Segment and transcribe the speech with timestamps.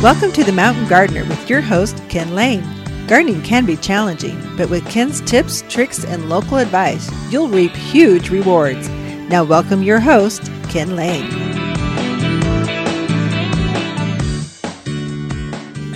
[0.00, 2.62] Welcome to the Mountain Gardener with your host, Ken Lane.
[3.08, 8.30] Gardening can be challenging, but with Ken's tips, tricks, and local advice, you'll reap huge
[8.30, 8.88] rewards.
[9.28, 11.57] Now, welcome your host, Ken Lane.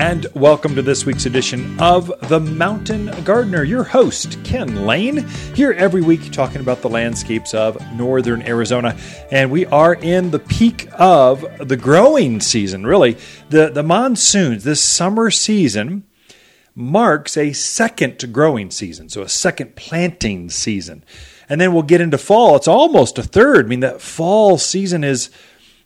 [0.02, 3.62] And welcome to this week's edition of The Mountain Gardener.
[3.62, 5.18] Your host, Ken Lane,
[5.54, 8.96] here every week talking about the landscapes of northern Arizona.
[9.30, 13.16] And we are in the peak of the growing season, really.
[13.50, 16.02] The, the monsoons, this summer season,
[16.74, 21.04] marks a second growing season, so a second planting season.
[21.48, 22.56] And then we'll get into fall.
[22.56, 23.66] It's almost a third.
[23.66, 25.30] I mean, that fall season is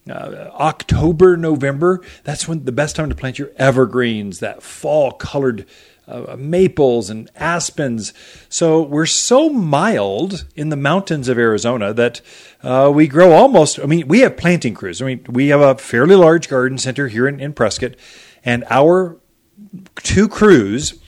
[0.08, 5.66] uh, October, November, that's when the best time to plant your evergreens, that fall colored
[6.08, 8.14] uh, maples and aspens.
[8.48, 12.20] So we're so mild in the mountains of Arizona that
[12.62, 13.80] uh, we grow almost.
[13.80, 15.02] I mean, we have planting crews.
[15.02, 17.94] I mean, we have a fairly large garden center here in, in Prescott,
[18.44, 19.18] and our
[19.96, 21.00] two crews.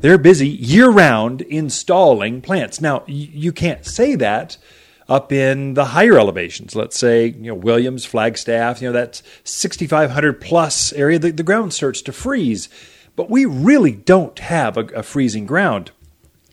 [0.00, 2.80] They're busy year round installing plants.
[2.80, 4.58] Now, you can't say that
[5.08, 6.74] up in the higher elevations.
[6.76, 11.72] Let's say, you know, Williams, Flagstaff, you know, that 6,500 plus area, the, the ground
[11.72, 12.68] starts to freeze.
[13.16, 15.90] But we really don't have a, a freezing ground.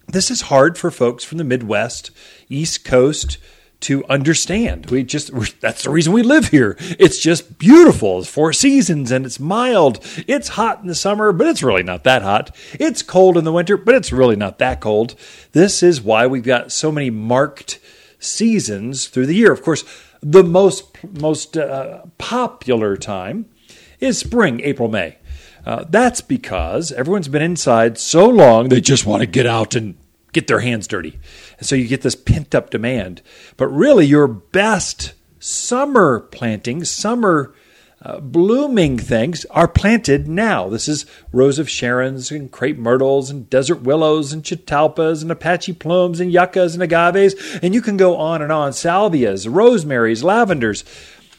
[0.08, 2.12] This is hard for folks from the Midwest,
[2.50, 3.38] East Coast,
[3.82, 4.90] to understand.
[4.90, 6.76] We just that's the reason we live here.
[6.80, 8.20] It's just beautiful.
[8.20, 10.00] It's four seasons and it's mild.
[10.28, 12.56] It's hot in the summer, but it's really not that hot.
[12.74, 15.16] It's cold in the winter, but it's really not that cold.
[15.54, 17.80] This is why we've got so many marked
[18.20, 19.52] seasons through the year.
[19.52, 19.84] Of course,
[20.22, 23.46] the most most uh, popular time
[24.00, 25.18] is spring, April, May.
[25.66, 29.98] Uh, that's because everyone's been inside so long they just want to get out and
[30.32, 31.20] get their hands dirty.
[31.58, 33.22] And so you get this pent up demand.
[33.58, 37.54] But really, your best summer planting, summer
[38.02, 40.70] uh, blooming things are planted now.
[40.70, 45.74] This is rose of Sharons and crepe myrtles and desert willows and catalpas and Apache
[45.74, 48.72] plums and yuccas and agaves, and you can go on and on.
[48.72, 50.86] Salvias, rosemaries, lavenders.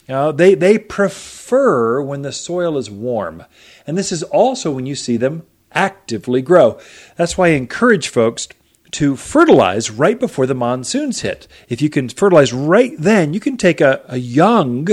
[0.09, 3.45] Uh, they, they prefer when the soil is warm.
[3.87, 6.79] And this is also when you see them actively grow.
[7.17, 8.49] That's why I encourage folks
[8.93, 11.47] to fertilize right before the monsoons hit.
[11.69, 14.89] If you can fertilize right then, you can take a, a young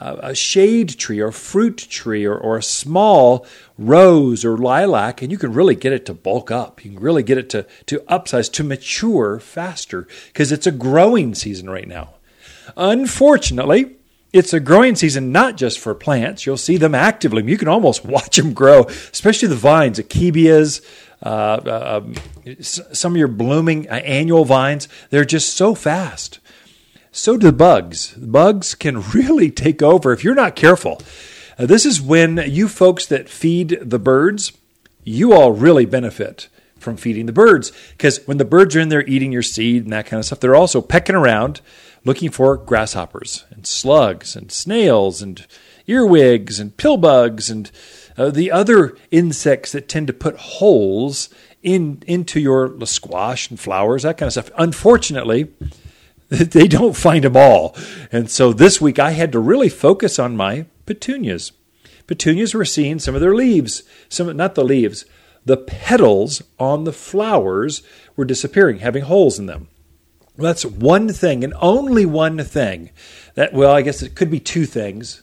[0.00, 3.46] a shade tree or fruit tree or, or a small
[3.76, 6.84] rose or lilac, and you can really get it to bulk up.
[6.84, 11.34] You can really get it to, to upsize, to mature faster because it's a growing
[11.34, 12.14] season right now.
[12.76, 13.96] Unfortunately,
[14.32, 16.46] it's a growing season not just for plants.
[16.46, 17.44] You'll see them actively.
[17.44, 20.82] You can almost watch them grow, especially the vines, akebias,
[21.22, 22.14] uh, uh, um,
[22.62, 24.88] some of your blooming uh, annual vines.
[25.10, 26.38] They're just so fast
[27.12, 28.12] so do the bugs.
[28.14, 31.00] Bugs can really take over if you're not careful.
[31.58, 34.52] Uh, this is when you folks that feed the birds,
[35.04, 36.48] you all really benefit
[36.78, 39.92] from feeding the birds because when the birds are in there eating your seed and
[39.92, 41.60] that kind of stuff, they're also pecking around
[42.04, 45.46] looking for grasshoppers and slugs and snails and
[45.86, 47.70] earwigs and pillbugs and
[48.16, 51.28] uh, the other insects that tend to put holes
[51.62, 54.50] in into your squash and flowers, that kind of stuff.
[54.56, 55.48] Unfortunately,
[56.30, 57.76] they don't find them all.
[58.12, 61.52] And so this week I had to really focus on my petunias.
[62.06, 65.04] Petunias were seeing some of their leaves, some not the leaves,
[65.44, 67.82] the petals on the flowers
[68.14, 69.68] were disappearing, having holes in them.
[70.36, 72.90] That's one thing, and only one thing.
[73.34, 75.22] That well, I guess it could be two things,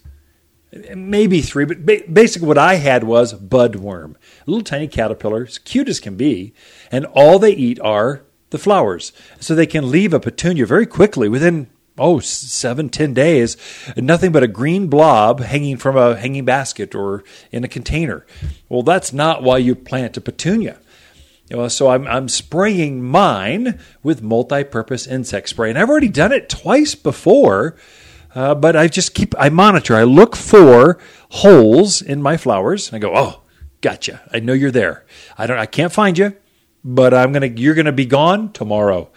[0.93, 5.89] maybe three, but basically what I had was budworm, a little tiny caterpillar, as cute
[5.89, 6.53] as can be,
[6.91, 9.11] and all they eat are the flowers.
[9.39, 13.57] So they can leave a petunia very quickly within oh seven ten days
[13.95, 18.25] nothing but a green blob hanging from a hanging basket or in a container.
[18.69, 20.79] Well that's not why you plant a petunia.
[21.49, 25.69] You know, so I'm, I'm spraying mine with multi-purpose insect spray.
[25.69, 27.75] And i've already done it twice before
[28.35, 29.95] uh, but i just keep i monitor.
[29.95, 33.41] I look for holes in my flowers and i go oh
[33.81, 34.21] gotcha.
[34.31, 35.05] I know you're there.
[35.37, 36.35] I don't i can't find you
[36.87, 39.09] but I'm gonna you're gonna be gone tomorrow.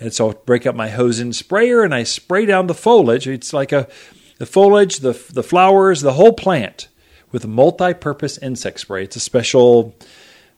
[0.00, 3.28] And so I break up my hose and sprayer and I spray down the foliage.
[3.28, 3.86] It's like a
[4.38, 6.88] the foliage, the the flowers, the whole plant
[7.30, 9.04] with a multi-purpose insect spray.
[9.04, 9.94] It's a special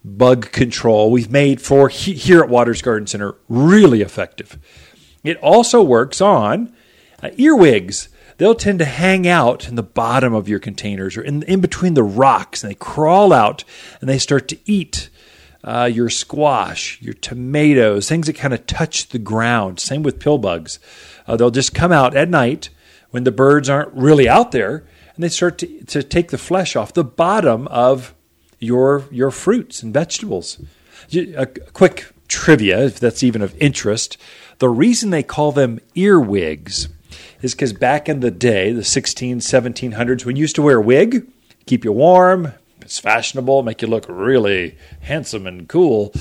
[0.04, 3.34] bug control we've made for here at Waters Garden Center.
[3.48, 4.56] Really effective.
[5.24, 6.72] It also works on
[7.20, 8.10] uh, earwigs.
[8.36, 11.94] They'll tend to hang out in the bottom of your containers or in, in between
[11.94, 13.64] the rocks, and they crawl out
[14.00, 15.09] and they start to eat
[15.62, 19.80] uh, your squash, your tomatoes, things that kind of touch the ground.
[19.80, 20.78] Same with pill bugs.
[21.26, 22.70] Uh, they'll just come out at night
[23.10, 26.76] when the birds aren't really out there, and they start to, to take the flesh
[26.76, 28.14] off the bottom of
[28.58, 30.58] your your fruits and vegetables.
[31.14, 34.16] A quick trivia, if that's even of interest,
[34.58, 36.88] the reason they call them earwigs
[37.42, 40.82] is because back in the day, the 16, 1700s, when you used to wear a
[40.82, 41.26] wig,
[41.66, 42.52] keep you warm,
[42.90, 46.12] it's fashionable, make you look really handsome and cool.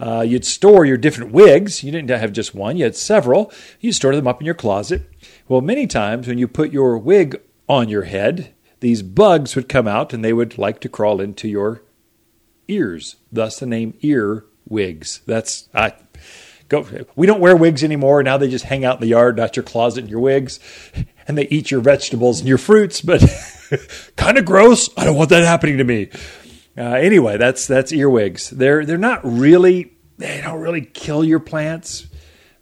[0.00, 1.84] Uh, you'd store your different wigs.
[1.84, 3.52] You didn't have just one, you had several.
[3.78, 5.02] You store them up in your closet.
[5.48, 9.86] Well, many times when you put your wig on your head, these bugs would come
[9.86, 11.82] out and they would like to crawl into your
[12.68, 13.16] ears.
[13.30, 15.20] Thus the name ear wigs.
[15.26, 15.92] That's I
[16.70, 16.86] go
[17.16, 18.22] we don't wear wigs anymore.
[18.22, 20.58] Now they just hang out in the yard, not your closet and your wigs.
[21.28, 23.22] And they eat your vegetables and your fruits, but
[24.16, 24.88] kind of gross.
[24.96, 26.10] I don't want that happening to me.
[26.76, 28.50] Uh, anyway, that's that's earwigs.
[28.50, 32.06] They're they're not really they don't really kill your plants,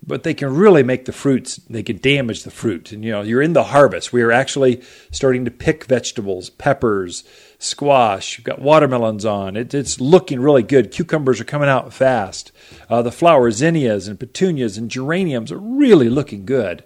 [0.05, 1.57] but they can really make the fruits.
[1.57, 2.93] They can damage the fruit.
[2.93, 4.13] And you know, you're in the harvest.
[4.13, 7.25] We are actually starting to pick vegetables, peppers,
[7.59, 8.37] squash.
[8.37, 9.57] You've got watermelons on.
[9.57, 10.91] It, it's looking really good.
[10.91, 12.53] Cucumbers are coming out fast.
[12.91, 16.85] Uh, the flowers, zinnias and petunias and geraniums are really looking good.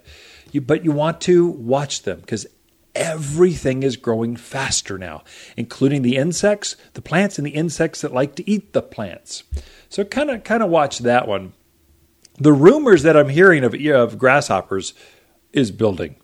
[0.51, 2.45] You, but you want to watch them because
[2.97, 5.23] everything is growing faster now,
[5.55, 9.43] including the insects, the plants, and the insects that like to eat the plants.
[9.89, 11.53] So kind of kind of watch that one.
[12.39, 14.93] The rumors that I'm hearing of of grasshoppers
[15.53, 16.15] is building.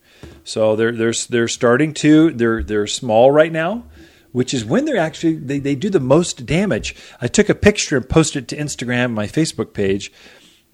[0.43, 3.85] So they're they're they're starting to they're they're small right now,
[4.31, 6.95] which is when they're actually they, they do the most damage.
[7.21, 10.11] I took a picture and posted it to Instagram, my Facebook page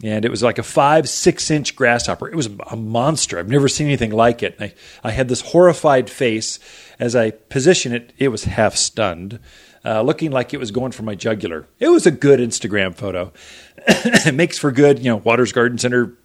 [0.03, 2.29] and it was like a five, six inch grasshopper.
[2.29, 3.37] It was a monster.
[3.37, 4.55] I've never seen anything like it.
[4.59, 4.73] I,
[5.03, 6.59] I, had this horrified face.
[6.99, 9.39] As I positioned it, it was half stunned,
[9.83, 11.67] uh, looking like it was going for my jugular.
[11.79, 13.33] It was a good Instagram photo.
[13.87, 16.17] it makes for good, you know, Waters Garden Center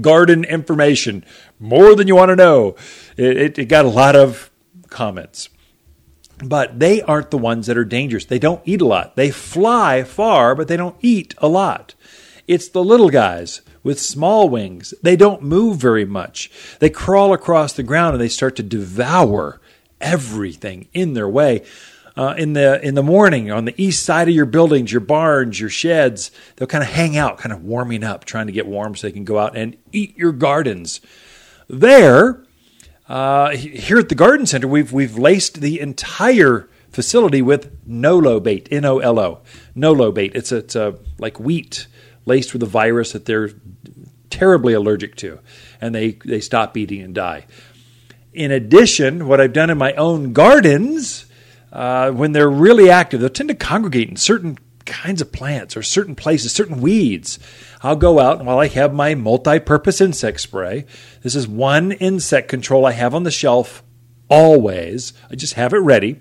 [0.00, 1.24] garden information,
[1.60, 2.74] more than you want to know.
[3.16, 4.50] It, it, it got a lot of
[4.90, 5.50] comments.
[6.38, 8.24] But they aren't the ones that are dangerous.
[8.24, 9.14] They don't eat a lot.
[9.14, 11.93] They fly far, but they don't eat a lot.
[12.46, 14.92] It's the little guys with small wings.
[15.02, 16.50] They don't move very much.
[16.78, 19.60] They crawl across the ground and they start to devour
[20.00, 21.64] everything in their way.
[22.16, 25.58] Uh, in the in the morning on the east side of your buildings, your barns,
[25.58, 28.94] your sheds, they'll kind of hang out, kind of warming up, trying to get warm
[28.94, 31.00] so they can go out and eat your gardens.
[31.66, 32.44] There,
[33.08, 38.68] uh, here at the garden center, we've we've laced the entire facility with Nolo bait,
[38.70, 39.40] N O L O,
[39.74, 40.36] Nolo bait.
[40.36, 41.88] It's a, it's a like wheat
[42.26, 43.50] laced with a virus that they're
[44.30, 45.38] terribly allergic to,
[45.80, 47.46] and they, they stop eating and die.
[48.32, 51.26] In addition, what I've done in my own gardens,
[51.72, 55.82] uh, when they're really active, they'll tend to congregate in certain kinds of plants or
[55.82, 57.38] certain places, certain weeds.
[57.82, 60.86] I'll go out and while I have my multi purpose insect spray,
[61.22, 63.82] this is one insect control I have on the shelf
[64.28, 65.12] always.
[65.30, 66.20] I just have it ready.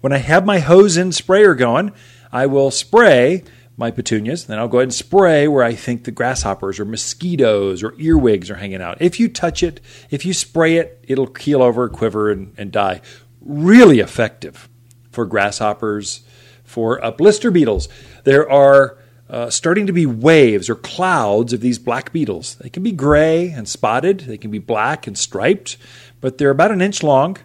[0.00, 1.92] When I have my hose and sprayer going,
[2.32, 3.44] I will spray
[3.76, 4.44] my petunias.
[4.44, 8.50] Then I'll go ahead and spray where I think the grasshoppers or mosquitoes or earwigs
[8.50, 9.00] are hanging out.
[9.00, 9.80] If you touch it,
[10.10, 13.00] if you spray it, it'll keel over, quiver, and, and die.
[13.40, 14.68] Really effective
[15.10, 16.22] for grasshoppers,
[16.64, 17.88] for uh, blister beetles.
[18.24, 22.54] There are uh, starting to be waves or clouds of these black beetles.
[22.56, 25.76] They can be gray and spotted, they can be black and striped,
[26.20, 27.36] but they're about an inch long,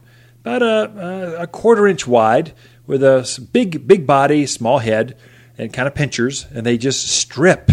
[0.42, 2.54] about a, a quarter inch wide,
[2.88, 5.18] with a big, big body, small head
[5.62, 7.70] and kind of pinchers, and they just strip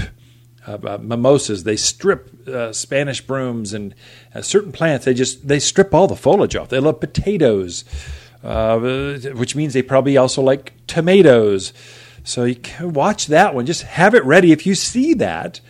[0.66, 1.64] uh, uh, mimosas.
[1.64, 3.94] They strip uh, Spanish brooms and
[4.34, 5.06] uh, certain plants.
[5.06, 6.68] They just they strip all the foliage off.
[6.68, 7.84] They love potatoes,
[8.44, 11.72] uh, which means they probably also like tomatoes.
[12.24, 13.64] So you can watch that one.
[13.64, 14.52] Just have it ready.
[14.52, 15.62] If you see that,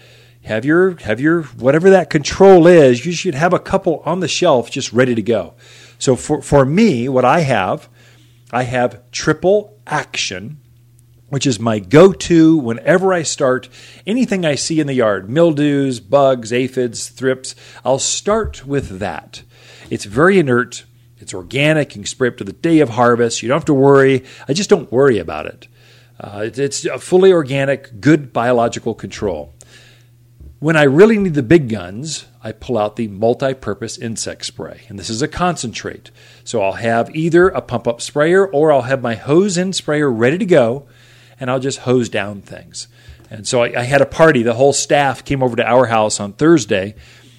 [0.42, 3.06] have your have your whatever that control is.
[3.06, 5.54] You should have a couple on the shelf just ready to go.
[6.00, 7.88] So for for me, what I have,
[8.50, 10.60] I have triple action
[11.28, 13.68] which is my go to whenever I start
[14.06, 17.54] anything I see in the yard mildews, bugs, aphids, thrips.
[17.84, 19.42] I'll start with that.
[19.90, 20.84] It's very inert,
[21.18, 23.42] it's organic, you can spray up to the day of harvest.
[23.42, 24.24] You don't have to worry.
[24.48, 25.68] I just don't worry about it.
[26.20, 29.54] Uh, it's fully organic, good biological control.
[30.58, 34.82] When I really need the big guns, I pull out the multi purpose insect spray.
[34.88, 36.10] And this is a concentrate.
[36.42, 40.10] So I'll have either a pump up sprayer or I'll have my hose in sprayer
[40.10, 40.88] ready to go
[41.40, 42.88] and I'll just hose down things.
[43.30, 44.42] And so I, I had a party.
[44.42, 46.94] The whole staff came over to our house on Thursday,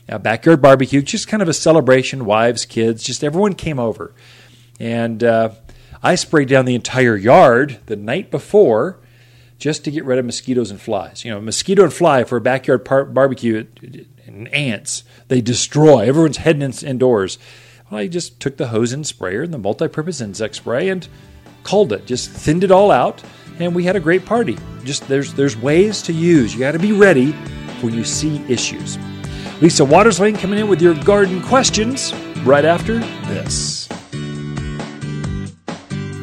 [0.07, 2.25] a backyard barbecue, just kind of a celebration.
[2.25, 4.13] Wives, kids, just everyone came over,
[4.79, 5.51] and uh,
[6.01, 8.99] I sprayed down the entire yard the night before
[9.57, 11.25] just to get rid of mosquitoes and flies.
[11.25, 13.65] You know, mosquito and fly for a backyard par- barbecue
[14.25, 16.07] and ants, they destroy.
[16.07, 17.37] Everyone's heading in- indoors.
[17.91, 21.07] Well, I just took the hose and sprayer and the multi-purpose insect spray and
[21.63, 22.05] called it.
[22.05, 23.21] Just thinned it all out,
[23.59, 24.57] and we had a great party.
[24.83, 26.53] Just there's there's ways to use.
[26.53, 27.31] You got to be ready
[27.81, 28.97] when you see issues.
[29.61, 32.13] Lisa Waters Lane coming in with your garden questions
[32.43, 33.89] right after this.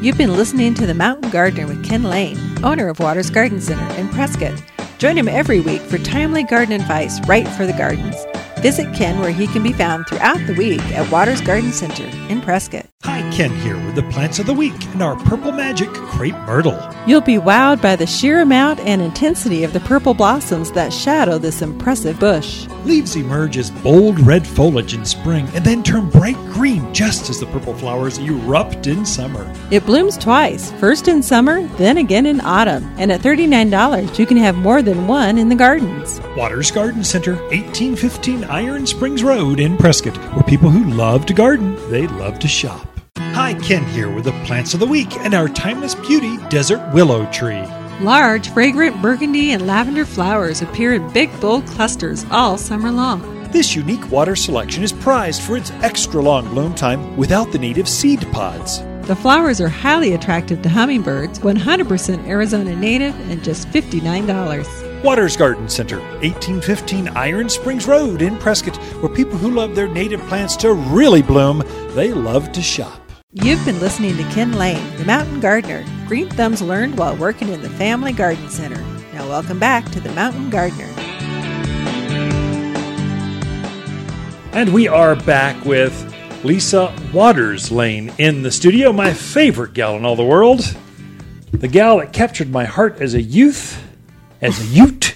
[0.01, 3.87] You've been listening to The Mountain Gardener with Ken Lane, owner of Waters Garden Center
[4.01, 4.63] in Prescott.
[4.99, 8.26] Join him every week for timely garden advice right for the gardens.
[8.61, 12.41] Visit Ken where he can be found throughout the week at Waters Garden Center in
[12.41, 12.87] Prescott.
[13.03, 16.77] Hi, Ken here with the plants of the week and our Purple Magic Crepe Myrtle.
[17.07, 21.37] You'll be wowed by the sheer amount and intensity of the purple blossoms that shadow
[21.39, 22.67] this impressive bush.
[22.85, 27.39] Leaves emerge as bold red foliage in spring and then turn bright green just as
[27.39, 29.53] the purple flowers erupt in summer.
[29.71, 32.91] It blooms twice, first in summer, then again in autumn.
[32.97, 36.21] And at $39, you can have more than one in the gardens.
[36.37, 41.75] Waters Garden Center, 1815 Iron Springs Road in Prescott, where people who love to garden,
[41.91, 42.87] they love to shop.
[43.19, 47.27] Hi, Ken here with the plants of the week and our timeless beauty desert willow
[47.33, 47.65] tree.
[48.01, 53.51] Large, fragrant burgundy and lavender flowers appear in big, bold clusters all summer long.
[53.51, 57.79] This unique water selection is prized for its extra long bloom time without the need
[57.79, 58.81] of seed pods.
[59.09, 64.86] The flowers are highly attractive to hummingbirds, 100% Arizona native, and just $59.
[65.07, 70.21] Waters Garden Center, 1815 Iron Springs Road in Prescott, where people who love their native
[70.23, 71.63] plants to really bloom,
[71.95, 73.01] they love to shop.
[73.31, 75.85] You've been listening to Ken Lane, the mountain gardener.
[76.09, 78.83] Green thumbs learned while working in the Family Garden Center.
[79.13, 80.93] Now, welcome back to the Mountain Gardener.
[84.55, 90.05] And we are back with Lisa Waters Lane in the studio, my favorite gal in
[90.05, 90.77] all the world.
[91.53, 93.86] The gal that captured my heart as a youth,
[94.41, 95.15] as a ute.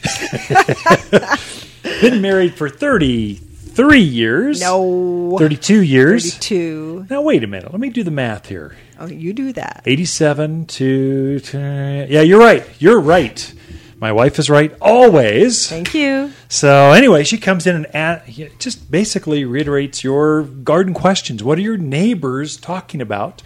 [2.01, 4.61] Been married for 33 years.
[4.61, 5.37] No.
[5.39, 6.33] 32 years.
[6.35, 7.07] 32.
[7.11, 7.71] Now, wait a minute.
[7.73, 8.77] Let me do the math here.
[8.99, 9.83] Oh, you do that.
[9.87, 12.67] 87 to, to yeah, you're right.
[12.79, 13.55] You're right.
[14.01, 15.69] My wife is right always.
[15.69, 16.33] Thank you.
[16.49, 18.27] So anyway, she comes in and at,
[18.59, 21.45] just basically reiterates your garden questions.
[21.45, 23.43] What are your neighbors talking about?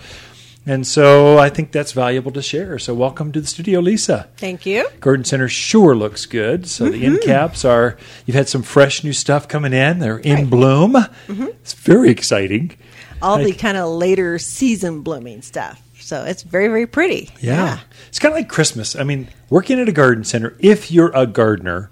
[0.66, 2.78] And so I think that's valuable to share.
[2.78, 4.28] So welcome to the studio, Lisa.
[4.38, 4.88] Thank you.
[5.00, 6.66] Garden Center sure looks good.
[6.66, 9.99] So the end caps are you've had some fresh new stuff coming in.
[9.99, 10.50] They're in Right.
[10.50, 10.97] bloom.
[11.28, 12.73] It's very exciting.
[13.21, 15.83] All the kind of later season blooming stuff.
[16.00, 17.30] So it's very, very pretty.
[17.40, 17.80] Yeah.
[18.09, 18.97] It's kind of like Christmas.
[18.97, 21.90] I mean, working at a garden center, if you're a gardener,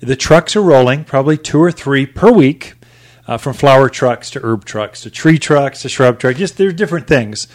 [0.00, 2.74] the trucks are rolling, probably two or three per week,
[3.26, 6.38] uh, from flower trucks to herb trucks to tree trucks to shrub trucks.
[6.38, 7.46] Just there's different things.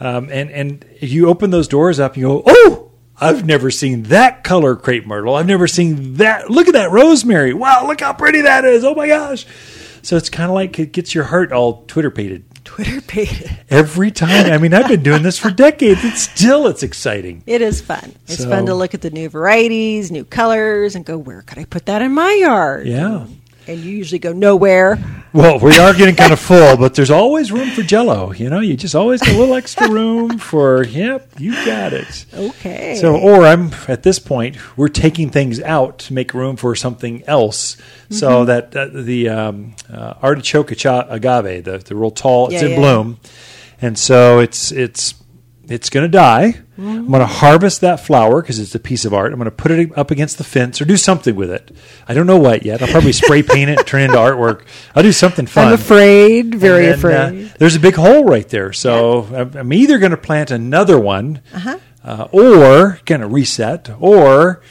[0.00, 4.04] Um, and, and you open those doors up and you go, oh, I've never seen
[4.04, 5.34] that color crepe myrtle.
[5.36, 6.50] I've never seen that.
[6.50, 7.54] Look at that rosemary.
[7.54, 8.84] Wow, look how pretty that is.
[8.84, 9.46] Oh my gosh.
[10.02, 13.50] So it's kind of like it gets your heart all Twitter pated Twitter pated.
[13.70, 14.50] every time.
[14.52, 16.00] I mean, I've been doing this for decades.
[16.04, 17.42] It's still it's exciting.
[17.46, 18.12] It is fun.
[18.26, 21.58] It's So- fun to look at the new varieties, new colors, and go, where could
[21.58, 22.86] I put that in my yard?
[22.88, 23.26] Yeah.
[23.26, 24.98] And you usually go, nowhere.
[25.32, 28.32] Well, we are getting kind of full, but there's always room for Jello.
[28.32, 30.84] You know, you just always get a little extra room for.
[30.84, 32.26] Yep, you got it.
[32.34, 32.96] Okay.
[32.96, 37.22] So, or I'm at this point, we're taking things out to make room for something
[37.26, 37.76] else.
[37.76, 38.14] Mm-hmm.
[38.14, 42.70] So that uh, the um, uh, artichoke agave, the the real tall, it's Yeah, in
[42.72, 42.76] yeah.
[42.76, 43.20] bloom,
[43.80, 45.14] and so it's it's
[45.68, 46.52] it's going to die.
[46.72, 46.88] Mm-hmm.
[46.88, 49.32] I'm going to harvest that flower because it's a piece of art.
[49.32, 51.70] I'm going to put it up against the fence or do something with it.
[52.08, 52.82] I don't know what yet.
[52.82, 54.62] I'll probably spray paint it, turn it into artwork.
[54.94, 55.68] I'll do something fun.
[55.68, 57.46] I'm afraid, very then, afraid.
[57.46, 58.72] uh, there's a big hole right there.
[58.72, 61.78] So I'm- I'm either going to plant another one Uh-huh.
[62.04, 64.62] uh, or going to reset or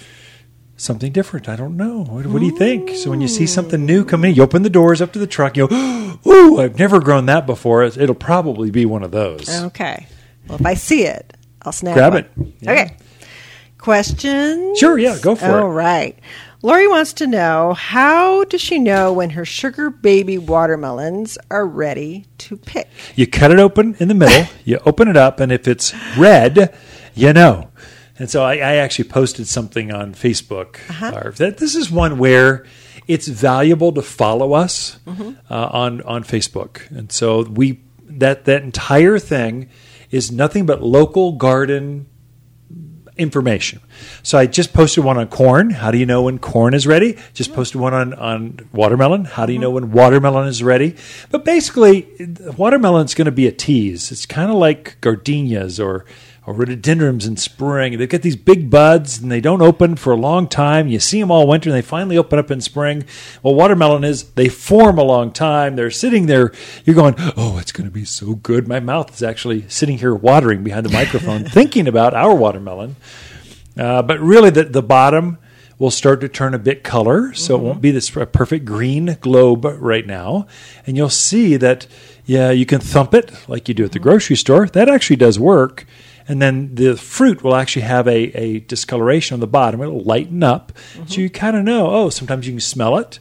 [0.75, 1.47] something different.
[1.47, 2.03] I don't know.
[2.03, 2.89] What, what do you think?
[2.97, 5.27] So when you see something new come in, you open the doors up to the
[5.27, 7.83] truck, you go, Ooh, I've never grown that before.
[7.83, 9.47] It'll probably be one of those.
[9.63, 10.07] Okay.
[10.47, 12.23] Well, if I see it, I'll snap Grab one.
[12.23, 12.53] it.
[12.61, 12.71] Yeah.
[12.71, 12.97] Okay.
[13.77, 14.77] Questions?
[14.77, 15.61] Sure, yeah, go for it.
[15.61, 16.17] All right.
[16.61, 22.25] Lori wants to know how does she know when her sugar baby watermelons are ready
[22.37, 22.87] to pick?
[23.15, 26.75] You cut it open in the middle, you open it up, and if it's red,
[27.15, 27.69] you know.
[28.19, 30.77] And so I, I actually posted something on Facebook.
[31.01, 32.67] uh, that this is one where
[33.07, 39.17] it's valuable to follow us uh, on on Facebook, and so we that that entire
[39.17, 39.69] thing
[40.11, 42.07] is nothing but local garden
[43.17, 43.79] information.
[44.23, 45.69] So I just posted one on corn.
[45.69, 47.17] How do you know when corn is ready?
[47.33, 47.57] Just mm-hmm.
[47.57, 49.25] posted one on, on watermelon.
[49.25, 49.63] How do you mm-hmm.
[49.63, 50.95] know when watermelon is ready?
[51.29, 52.07] But basically,
[52.57, 54.11] watermelon is going to be a tease.
[54.11, 56.05] It's kind of like gardenias or
[56.45, 57.97] or rhododendrons in spring.
[57.97, 60.87] They've got these big buds and they don't open for a long time.
[60.87, 63.03] You see them all winter and they finally open up in spring.
[63.43, 65.75] Well, watermelon is they form a long time.
[65.75, 66.51] They're sitting there.
[66.83, 68.67] You're going, oh, it's going to be so good.
[68.67, 72.95] My mouth is actually sitting here watering behind the microphone, thinking about our watermelon.
[73.77, 75.37] Uh, but really, the, the bottom
[75.81, 77.65] will start to turn a bit color, so mm-hmm.
[77.65, 80.45] it won't be this perfect green globe right now.
[80.85, 81.87] And you'll see that,
[82.25, 84.67] yeah, you can thump it like you do at the grocery store.
[84.67, 85.85] That actually does work.
[86.27, 89.81] And then the fruit will actually have a, a discoloration on the bottom.
[89.81, 90.71] It'll lighten up.
[90.93, 91.07] Mm-hmm.
[91.07, 93.19] So you kind of know, oh, sometimes you can smell it.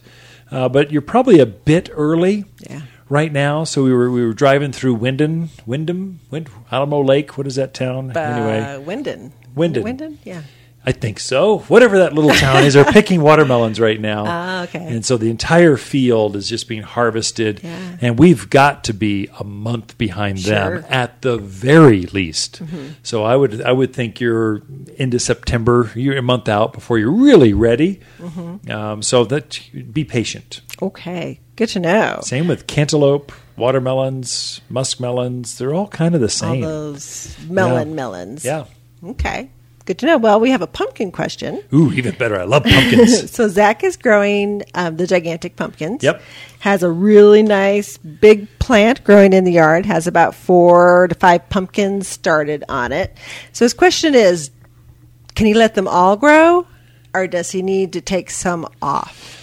[0.51, 2.45] Uh, but you're probably a bit early.
[2.69, 2.81] Yeah
[3.11, 3.65] right now.
[3.65, 7.37] So we were we were driving through Wyndham, Wyndham, Wind, Alamo Lake.
[7.37, 8.15] What is that town?
[8.15, 9.33] Uh, anyway, Wenden.
[9.55, 9.83] Wenden.
[9.83, 10.43] Wenden, yeah.
[10.83, 11.59] I think so.
[11.59, 14.23] Whatever that little town is, they're picking watermelons right now.
[14.25, 14.83] Ah, okay.
[14.83, 17.97] And so the entire field is just being harvested, yeah.
[18.01, 20.79] and we've got to be a month behind sure.
[20.79, 22.63] them at the very least.
[22.63, 22.93] Mm-hmm.
[23.03, 24.63] So I would I would think you're
[24.95, 27.99] into September, you're a month out before you're really ready.
[28.17, 28.71] Mm-hmm.
[28.71, 30.61] Um, so that be patient.
[30.81, 32.21] Okay, good to know.
[32.23, 35.59] Same with cantaloupe, watermelons, muskmelons.
[35.59, 36.63] They're all kind of the same.
[36.63, 37.95] All those melon Yeah.
[37.95, 38.43] melons.
[38.45, 38.65] Yeah.
[39.03, 39.49] Okay.
[39.85, 40.17] Good to know.
[40.17, 41.63] Well, we have a pumpkin question.
[41.73, 42.39] Ooh, even better.
[42.39, 43.31] I love pumpkins.
[43.31, 46.03] So Zach is growing um, the gigantic pumpkins.
[46.03, 46.21] Yep.
[46.59, 49.85] Has a really nice big plant growing in the yard.
[49.85, 53.17] Has about four to five pumpkins started on it.
[53.53, 54.51] So his question is,
[55.33, 56.67] can he let them all grow,
[57.13, 59.37] or does he need to take some off?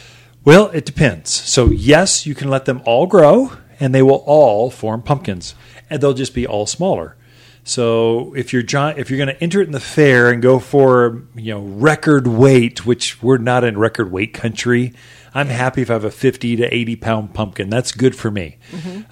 [0.44, 1.30] Well, it depends.
[1.30, 5.54] So, yes, you can let them all grow and they will all form pumpkins
[5.90, 7.16] and they'll just be all smaller.
[7.68, 11.22] So, if you're if you're going to enter it in the fair and go for,
[11.34, 14.94] you know, record weight, which we're not in record weight country,
[15.34, 17.68] I'm happy if I have a 50 to 80 pound pumpkin.
[17.68, 18.56] That's good for me.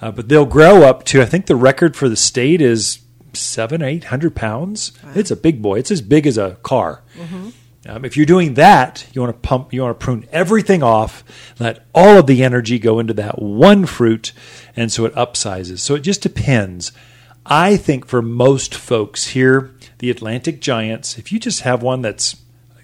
[0.01, 2.99] Uh, but they'll grow up to, I think the record for the state is
[3.33, 4.91] seven, eight hundred pounds.
[5.15, 5.77] It's a big boy.
[5.77, 7.03] It's as big as a car.
[7.85, 11.23] Um, if you're doing that, you want to pump, you want to prune everything off,
[11.59, 14.33] let all of the energy go into that one fruit,
[14.75, 15.79] and so it upsizes.
[15.79, 16.91] So it just depends.
[17.47, 22.35] I think for most folks here, the Atlantic Giants, if you just have one that's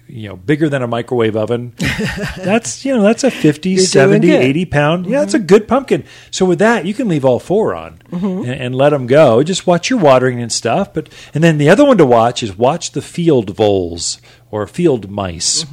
[0.06, 1.74] you know bigger than a microwave oven,
[2.36, 4.40] that's you know that's a 50, You're doing 70, good.
[4.40, 5.06] 80 pound.
[5.06, 5.46] Yeah, that's a mm-hmm.
[5.46, 6.04] good pumpkin.
[6.30, 8.50] So with that, you can leave all four on mm-hmm.
[8.50, 9.42] and, and let them go.
[9.42, 10.94] Just watch your watering and stuff.
[10.94, 14.20] But and then the other one to watch is watch the field voles
[14.54, 15.66] or field mice.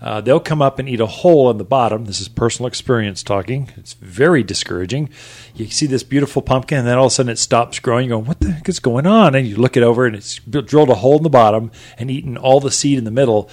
[0.00, 2.06] Uh, they'll come up and eat a hole in the bottom.
[2.06, 3.70] This is personal experience talking.
[3.76, 5.10] It's very discouraging.
[5.54, 8.04] You see this beautiful pumpkin, and then all of a sudden it stops growing.
[8.04, 10.36] You go, "What the heck is going on?" And you look it over, and it's
[10.38, 13.50] drilled a hole in the bottom and eaten all the seed in the middle.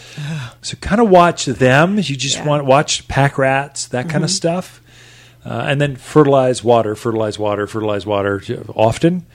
[0.61, 1.97] so kind of watch them.
[1.97, 2.45] You just Yeah.
[2.45, 4.81] want watch pack rats, that kind of stuff.
[5.45, 8.41] Uh, and then fertilize water, fertilize water, fertilize water
[8.75, 9.25] often,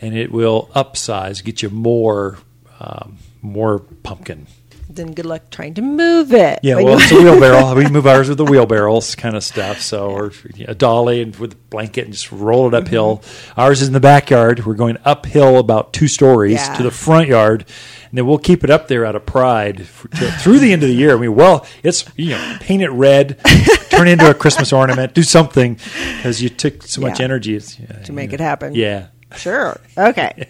[0.00, 2.38] and it will upsize, get you more,
[2.80, 4.46] um, more pumpkin.
[4.94, 6.60] Then good luck trying to move it.
[6.62, 7.74] Yeah, well, it's a wheelbarrow.
[7.74, 9.80] we move ours with the wheelbarrows kind of stuff.
[9.80, 10.32] So, or
[10.66, 13.18] a dolly and with a blanket and just roll it uphill.
[13.18, 13.60] Mm-hmm.
[13.60, 14.66] Ours is in the backyard.
[14.66, 16.74] We're going uphill about two stories Yeah.
[16.74, 17.64] to the front yard,
[18.10, 20.82] and then we'll keep it up there out of pride for, to, through the end
[20.82, 21.16] of the year.
[21.16, 23.40] I mean, well, it's you know, paint it red,
[23.90, 25.78] turn it into a Christmas ornament, do something
[26.16, 28.74] because you took so much energy yeah, to make you it happen.
[28.74, 29.06] Yeah.
[29.36, 29.80] Sure.
[29.96, 30.48] Okay.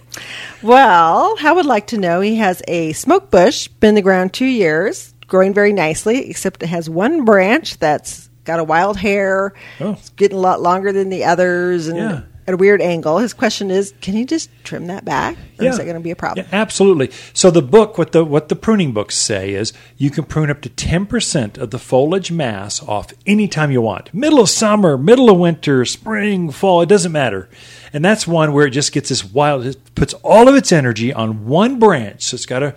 [0.63, 4.33] well, Hal would like to know he has a smoke bush, been in the ground
[4.33, 9.55] two years, growing very nicely, except it has one branch that's got a wild hair.
[9.81, 9.93] Oh.
[9.93, 12.21] It's getting a lot longer than the others and Yeah.
[12.47, 13.19] at a weird angle.
[13.19, 15.37] His question is, can he just trim that back?
[15.61, 15.71] Or is Yeah.
[15.79, 16.45] that going to be a problem?
[16.51, 17.11] Yeah, absolutely.
[17.33, 20.61] So the book, what the what the pruning books say is, you can prune up
[20.63, 24.13] to ten percent of the foliage mass off anytime you want.
[24.13, 27.49] Middle of summer, middle of winter, spring, fall, it doesn't matter.
[27.93, 29.67] And that's one where it just gets this wild.
[29.67, 32.23] It puts all of its energy on one branch.
[32.23, 32.75] So it's got to.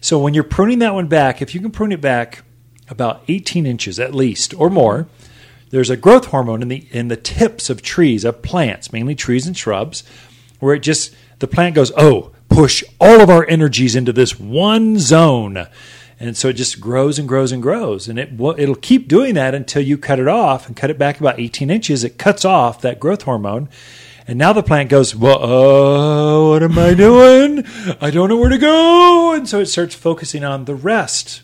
[0.00, 2.42] So when you're pruning that one back, if you can prune it back
[2.88, 5.08] about 18 inches at least or more,
[5.70, 9.46] there's a growth hormone in the in the tips of trees of plants, mainly trees
[9.46, 10.04] and shrubs,
[10.60, 14.98] where it just the plant goes, oh, push all of our energies into this one
[14.98, 15.66] zone,
[16.20, 19.54] and so it just grows and grows and grows, and it it'll keep doing that
[19.54, 22.04] until you cut it off and cut it back about 18 inches.
[22.04, 23.68] It cuts off that growth hormone.
[24.28, 27.64] And now the plant goes, well, uh, what am I doing?
[28.00, 29.32] I don't know where to go.
[29.34, 31.42] And so it starts focusing on the rest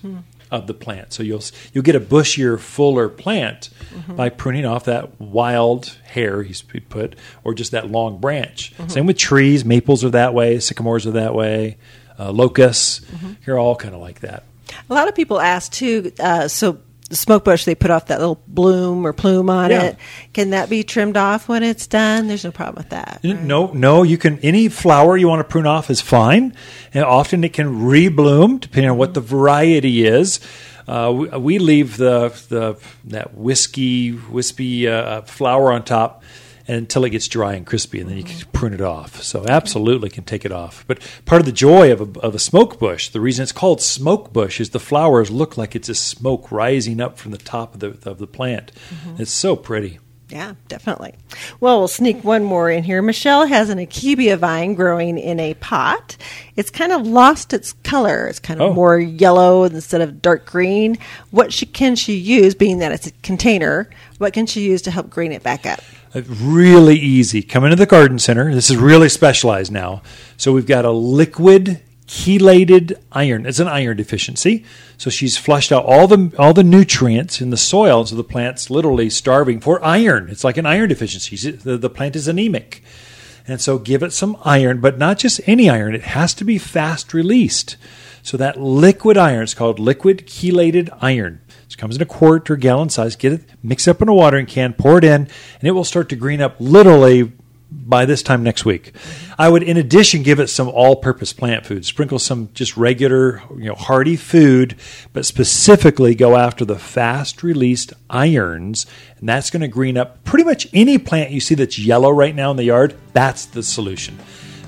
[0.50, 1.12] of the plant.
[1.12, 1.42] So you'll
[1.72, 3.70] you'll get a bushier, fuller plant
[4.08, 7.14] by pruning off that wild hair he's put,
[7.44, 8.72] or just that long branch.
[8.88, 9.64] Same with trees.
[9.64, 10.58] Maples are that way.
[10.58, 11.76] Sycamores are that way.
[12.18, 13.00] Uh, locusts,
[13.46, 14.42] you're all kind of like that.
[14.90, 16.12] A lot of people ask too.
[16.18, 16.78] Uh, so
[17.12, 19.82] smoke bush, they put off that little bloom or plume on Yeah.
[19.82, 19.96] it.
[20.32, 22.28] Can that be trimmed off when it's done?
[22.28, 23.20] There's no problem with that.
[23.22, 23.40] right?
[23.42, 26.54] No, no, you can any flower you want to prune off is fine,
[26.94, 30.40] and often it can rebloom depending on what the variety is.
[30.88, 36.22] Uh, we, we leave the the that whiskey wispy uh, flower on top
[36.68, 39.22] until it gets dry and crispy, and then you can prune it off.
[39.22, 40.84] So absolutely can take it off.
[40.86, 43.80] But part of the joy of a, of a smoke bush, the reason it's called
[43.80, 47.74] smoke bush, is the flowers look like it's a smoke rising up from the top
[47.74, 48.72] of the of the plant.
[48.90, 49.22] Mm-hmm.
[49.22, 49.98] It's so pretty.
[50.28, 51.14] Yeah, definitely.
[51.60, 53.02] Well, we'll sneak one more in here.
[53.02, 56.16] Michelle has an akebia vine growing in a pot.
[56.56, 58.28] It's kind of lost its color.
[58.28, 58.72] It's kind of Oh.
[58.72, 60.96] more yellow instead of dark green.
[61.32, 64.90] What she, can she use, being that it's a container, what can she use to
[64.90, 65.80] help green it back up?
[66.14, 67.42] Really easy.
[67.42, 68.54] Come into the garden center.
[68.54, 70.02] This is really specialized now.
[70.36, 73.46] So we've got a liquid chelated iron.
[73.46, 74.64] It's an iron deficiency.
[74.98, 78.68] So she's flushed out all the all the nutrients in the soil, so the plant's
[78.68, 80.28] literally starving for iron.
[80.28, 81.50] It's like an iron deficiency.
[81.50, 82.82] The, the plant is anemic.
[83.48, 85.94] And so give it some iron, but not just any iron.
[85.94, 87.76] It has to be fast released.
[88.22, 91.40] So that liquid iron, it's called liquid chelated iron.
[91.68, 93.16] It comes in a quart or gallon size.
[93.16, 95.84] Get it, mix it up in a watering can, pour it in, and it will
[95.84, 97.32] start to green up literally
[97.72, 98.92] by this time next week.
[99.38, 101.86] I would, in addition, give it some all-purpose plant food.
[101.86, 104.76] Sprinkle some just regular, you know, hearty food,
[105.14, 108.86] but specifically go after the fast-released irons,
[109.18, 112.34] and that's going to green up pretty much any plant you see that's yellow right
[112.34, 112.94] now in the yard.
[113.14, 114.18] That's the solution.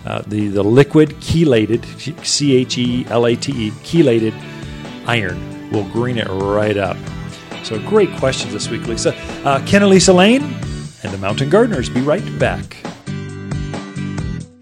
[0.06, 1.84] Uh, the the liquid chelated,
[2.24, 4.34] C H E L A T E, chelated
[5.06, 6.96] iron will green it right up.
[7.64, 9.14] So great questions this week, Lisa.
[9.44, 10.42] Uh, Ken and Lisa Lane
[11.02, 11.88] and the Mountain Gardeners.
[11.88, 12.76] Be right back.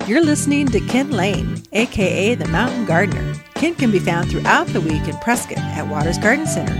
[0.06, 3.34] You're listening to Ken Lane, aka the Mountain Gardener.
[3.54, 6.74] Ken can be found throughout the week in Prescott at Waters Garden Center.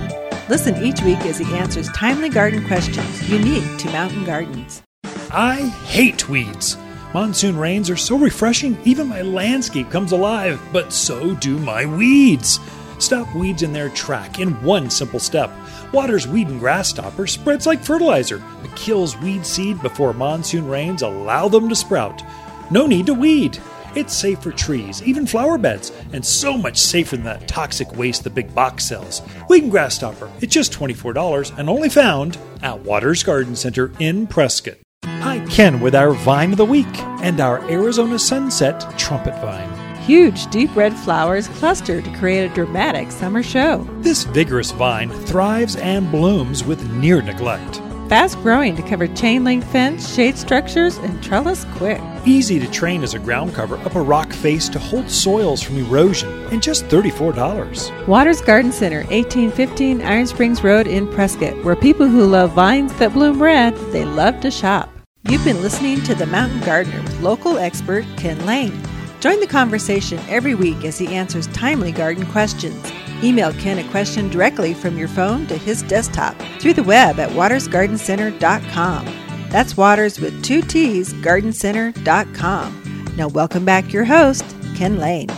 [0.48, 4.82] Listen each week as he answers timely garden questions unique to mountain gardens.
[5.30, 6.76] I hate weeds.
[7.14, 12.58] Monsoon rains are so refreshing, even my landscape comes alive, but so do my weeds.
[12.98, 15.50] Stop weeds in their track in one simple step.
[15.92, 18.42] Water's weed and grass stopper spreads like fertilizer.
[18.64, 22.22] It kills weed seed before monsoon rains allow them to sprout.
[22.70, 23.58] No need to weed.
[23.94, 28.24] It's safe for trees, even flower beds, and so much safer than that toxic waste
[28.24, 29.20] the big box sells.
[29.50, 34.26] Weed and Grass Stopper, it's just $24 and only found at Waters Garden Center in
[34.26, 34.78] Prescott.
[35.04, 39.96] Hi, Ken, with our Vine of the Week and our Arizona Sunset Trumpet Vine.
[39.96, 43.88] Huge, deep red flowers cluster to create a dramatic summer show.
[44.00, 47.80] This vigorous vine thrives and blooms with near neglect.
[48.08, 52.00] Fast growing to cover chain link fence, shade structures, and trellis quick.
[52.26, 55.78] Easy to train as a ground cover up a rock face to hold soils from
[55.78, 58.06] erosion, and just $34.
[58.06, 63.14] Waters Garden Center, 1815 Iron Springs Road in Prescott, where people who love vines that
[63.14, 64.91] bloom red, they love to shop.
[65.28, 68.76] You've been listening to The Mountain Gardener with local expert Ken Lane.
[69.20, 72.92] Join the conversation every week as he answers timely garden questions.
[73.22, 77.30] Email Ken a question directly from your phone to his desktop through the web at
[77.30, 79.04] watersgardencenter.com.
[79.48, 83.14] That's Waters with two T's, gardencenter.com.
[83.16, 85.30] Now, welcome back your host, Ken Lane.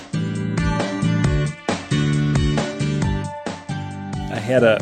[4.32, 4.78] I had a,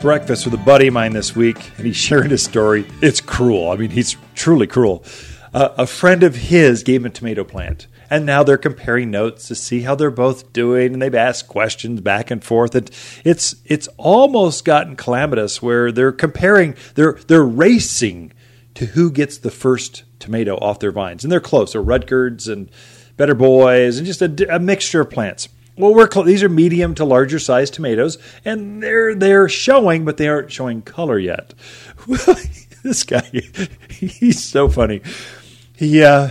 [0.00, 2.86] breakfast with a buddy of mine this week, and he shared his story.
[3.02, 3.70] It's cruel.
[3.70, 5.04] I mean, he's truly cruel.
[5.52, 9.48] Uh, a friend of his gave him a tomato plant, and now they're comparing notes
[9.48, 12.74] to see how they're both doing, and they've asked questions back and forth.
[12.74, 12.90] And
[13.24, 18.32] it's it's almost gotten calamitous where they're comparing, they're they're racing
[18.74, 21.72] to who gets the first tomato off their vines, and they're close.
[21.72, 22.70] They're Rutgers and
[23.16, 25.48] Better Boys, and just a, a mixture of plants.
[25.78, 30.16] Well, we're cl- these are medium to larger sized tomatoes, and they're they're showing, but
[30.16, 31.54] they aren't showing color yet.
[32.82, 33.28] This guy,
[33.90, 35.02] he's so funny.
[35.76, 36.28] He uh,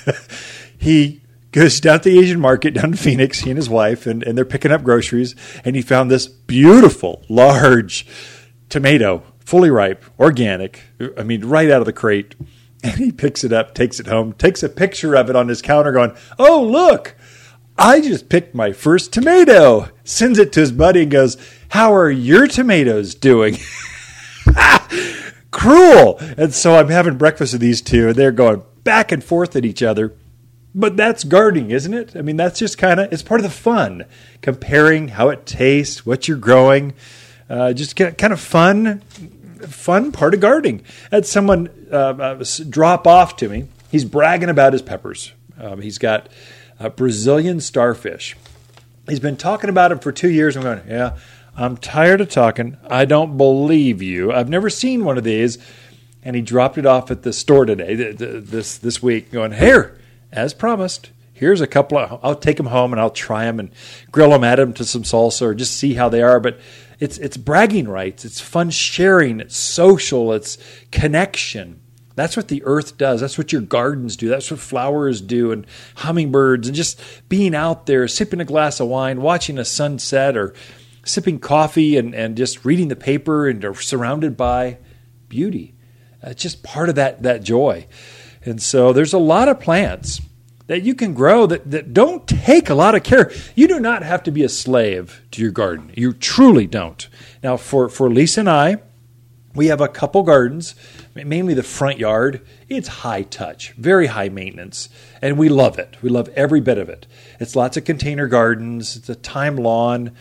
[0.78, 1.20] he
[1.52, 3.40] goes down to the Asian market down in Phoenix.
[3.40, 7.22] He and his wife, and, and they're picking up groceries, and he found this beautiful
[7.28, 8.06] large
[8.68, 10.82] tomato, fully ripe, organic.
[11.16, 12.34] I mean, right out of the crate.
[12.82, 15.62] And he picks it up, takes it home, takes a picture of it on his
[15.62, 17.14] counter, going, "Oh, look."
[17.80, 19.88] I just picked my first tomato.
[20.04, 21.38] Sends it to his buddy and goes,
[21.70, 23.56] How are your tomatoes doing?
[25.50, 26.18] Cruel.
[26.36, 29.64] And so I'm having breakfast with these two, and they're going back and forth at
[29.64, 30.12] each other.
[30.74, 32.14] But that's gardening, isn't it?
[32.14, 34.04] I mean, that's just kind of, it's part of the fun.
[34.42, 36.92] Comparing how it tastes, what you're growing.
[37.48, 40.84] Uh, just kind of fun, fun part of gardening.
[41.10, 43.68] Had someone uh, uh, drop off to me.
[43.90, 45.32] He's bragging about his peppers.
[45.58, 46.28] Um, he's got
[46.80, 48.36] uh, Brazilian starfish.
[49.08, 50.56] He's been talking about them for two years.
[50.56, 51.18] I'm going, yeah,
[51.56, 52.78] I'm tired of talking.
[52.88, 54.32] I don't believe you.
[54.32, 55.58] I've never seen one of these.
[56.22, 59.98] And he dropped it off at the store today, this this week, going, Here,
[60.30, 63.70] as promised, here's a couple of, I'll take them home and I'll try them and
[64.12, 66.38] grill them, add them to some salsa or just see how they are.
[66.38, 66.60] But
[66.98, 70.58] it's, it's bragging rights, it's fun sharing, it's social, it's
[70.92, 71.79] connection.
[72.20, 73.22] That's what the earth does.
[73.22, 74.28] That's what your gardens do.
[74.28, 78.88] That's what flowers do, and hummingbirds, and just being out there, sipping a glass of
[78.88, 80.52] wine, watching a sunset, or
[81.02, 84.76] sipping coffee and, and just reading the paper and are surrounded by
[85.28, 85.74] beauty.
[86.22, 87.86] Uh, it's just part of that, that joy.
[88.44, 90.20] And so there's a lot of plants
[90.66, 93.32] that you can grow that, that don't take a lot of care.
[93.54, 95.90] You do not have to be a slave to your garden.
[95.96, 97.08] You truly don't.
[97.42, 98.76] Now, for, for Lisa and I,
[99.54, 100.74] we have a couple gardens,
[101.14, 102.46] mainly the front yard.
[102.68, 104.88] It's high touch, very high maintenance,
[105.20, 105.96] and we love it.
[106.02, 107.06] We love every bit of it.
[107.40, 110.12] It's lots of container gardens, it's a time lawn,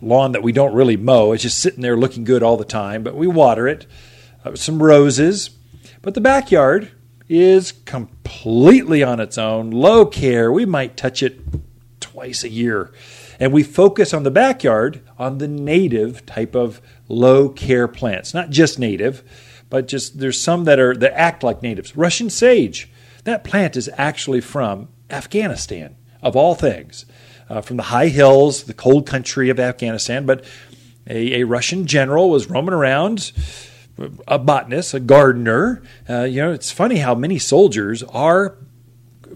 [0.00, 1.32] lawn that we don't really mow.
[1.32, 3.86] It's just sitting there looking good all the time, but we water it.
[4.44, 5.50] Uh, some roses.
[6.00, 6.92] But the backyard,
[7.28, 10.50] is completely on its own, low care.
[10.50, 11.40] We might touch it
[12.00, 12.90] twice a year.
[13.40, 18.50] And we focus on the backyard on the native type of low care plants, not
[18.50, 19.22] just native,
[19.70, 21.96] but just there's some that are that act like natives.
[21.96, 22.90] Russian sage,
[23.24, 27.04] that plant is actually from Afghanistan, of all things,
[27.48, 30.26] uh, from the high hills, the cold country of Afghanistan.
[30.26, 30.44] But
[31.06, 33.32] a, a Russian general was roaming around
[34.26, 35.82] a botanist, a gardener.
[36.08, 38.56] Uh, you know, it's funny how many soldiers are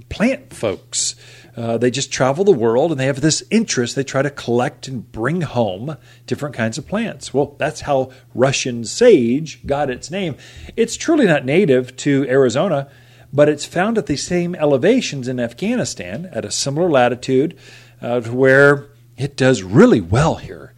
[0.08, 1.14] plant folks.
[1.54, 3.94] Uh, they just travel the world and they have this interest.
[3.94, 7.34] They try to collect and bring home different kinds of plants.
[7.34, 10.36] Well, that's how Russian sage got its name.
[10.76, 12.90] It's truly not native to Arizona,
[13.32, 17.58] but it's found at the same elevations in Afghanistan at a similar latitude
[18.00, 18.88] uh, where
[19.18, 20.72] it does really well here.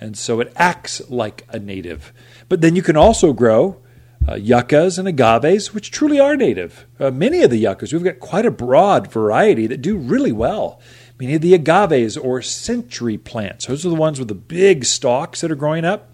[0.00, 2.12] And so it acts like a native.
[2.48, 3.80] But then you can also grow
[4.26, 6.86] uh, yuccas and agaves, which truly are native.
[6.98, 10.80] Uh, many of the yuccas, we've got quite a broad variety that do really well.
[11.20, 15.40] Many of the agaves or century plants, those are the ones with the big stalks
[15.40, 16.10] that are growing up.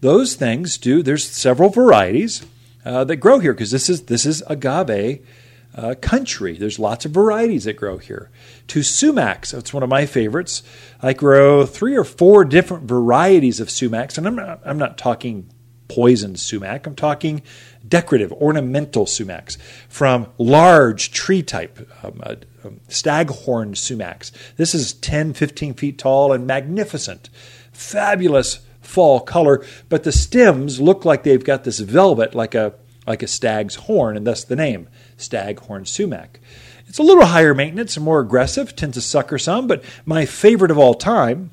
[0.00, 1.02] Those things do.
[1.02, 2.44] There's several varieties
[2.84, 5.26] uh, that grow here because this is this is agave
[5.74, 6.56] uh, country.
[6.56, 8.30] There's lots of varieties that grow here.
[8.68, 10.62] To sumacs, that's one of my favorites.
[11.02, 15.48] I grow three or four different varieties of sumacs, and I'm not, I'm not talking
[15.88, 16.86] poison sumac.
[16.86, 17.42] I'm talking
[17.86, 19.56] decorative, ornamental sumacs
[19.88, 24.30] from large tree type um, uh, um, staghorn sumacs.
[24.56, 27.28] This is 10, 15 feet tall and magnificent.
[27.72, 32.74] Fabulous fall color, but the stems look like they've got this velvet like a
[33.06, 36.40] like a stag's horn, and thus the name staghorn sumac.
[36.88, 40.70] It's a little higher maintenance and more aggressive, tends to sucker some, but my favorite
[40.70, 41.50] of all time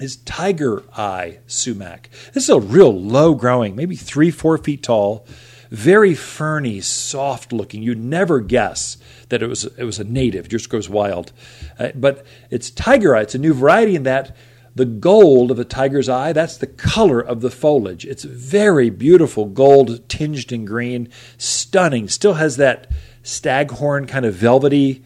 [0.00, 2.10] is tiger eye sumac.
[2.32, 5.26] This is a real low growing, maybe three, four feet tall,
[5.70, 7.82] very ferny, soft looking.
[7.82, 8.96] You'd never guess
[9.28, 10.46] that it was it was a native.
[10.46, 11.32] It just goes wild.
[11.78, 13.22] Uh, but it's tiger eye.
[13.22, 14.36] It's a new variety in that
[14.74, 18.04] the gold of a tiger's eye, that's the color of the foliage.
[18.04, 21.08] It's very beautiful, gold tinged in green,
[21.38, 22.08] stunning.
[22.08, 22.90] Still has that
[23.22, 25.04] staghorn kind of velvety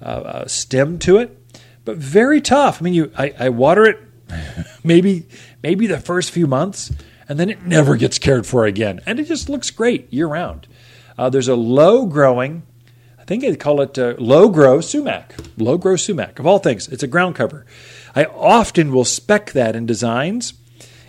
[0.00, 1.36] uh, uh, stem to it,
[1.84, 2.80] but very tough.
[2.80, 3.98] I mean, you I, I water it
[4.84, 5.26] maybe
[5.62, 6.92] maybe the first few months,
[7.28, 10.66] and then it never gets cared for again, and it just looks great year round.
[11.18, 12.62] Uh, there's a low growing,
[13.18, 16.88] I think they call it uh, low grow sumac, low grow sumac of all things.
[16.88, 17.66] It's a ground cover.
[18.14, 20.54] I often will spec that in designs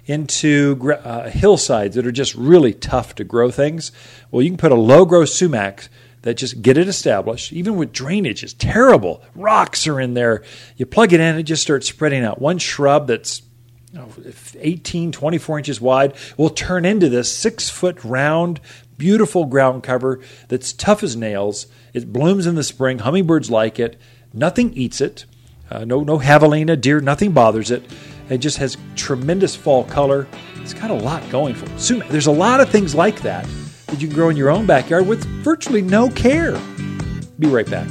[0.07, 3.91] into uh, hillsides that are just really tough to grow things.
[4.31, 5.89] Well, you can put a low grow sumac
[6.27, 9.23] that just get it established, even with drainage, is terrible.
[9.33, 10.43] Rocks are in there.
[10.75, 12.41] You plug it in, it just starts spreading out.
[12.41, 13.43] One shrub that's
[14.59, 18.59] 18, 24 inches wide will turn into this six foot round,
[18.97, 21.67] beautiful ground cover that's tough as nails.
[21.93, 22.99] It blooms in the spring.
[22.99, 23.97] Hummingbirds like it.
[24.33, 25.23] Nothing eats it.
[25.71, 27.89] Uh, no, no javelina, deer, nothing bothers it.
[28.29, 30.27] It just has tremendous fall color.
[30.57, 32.09] It's got a lot going for it.
[32.09, 33.47] There's a lot of things like that
[33.87, 36.59] that you can grow in your own backyard with virtually no care.
[37.39, 37.87] Be right back.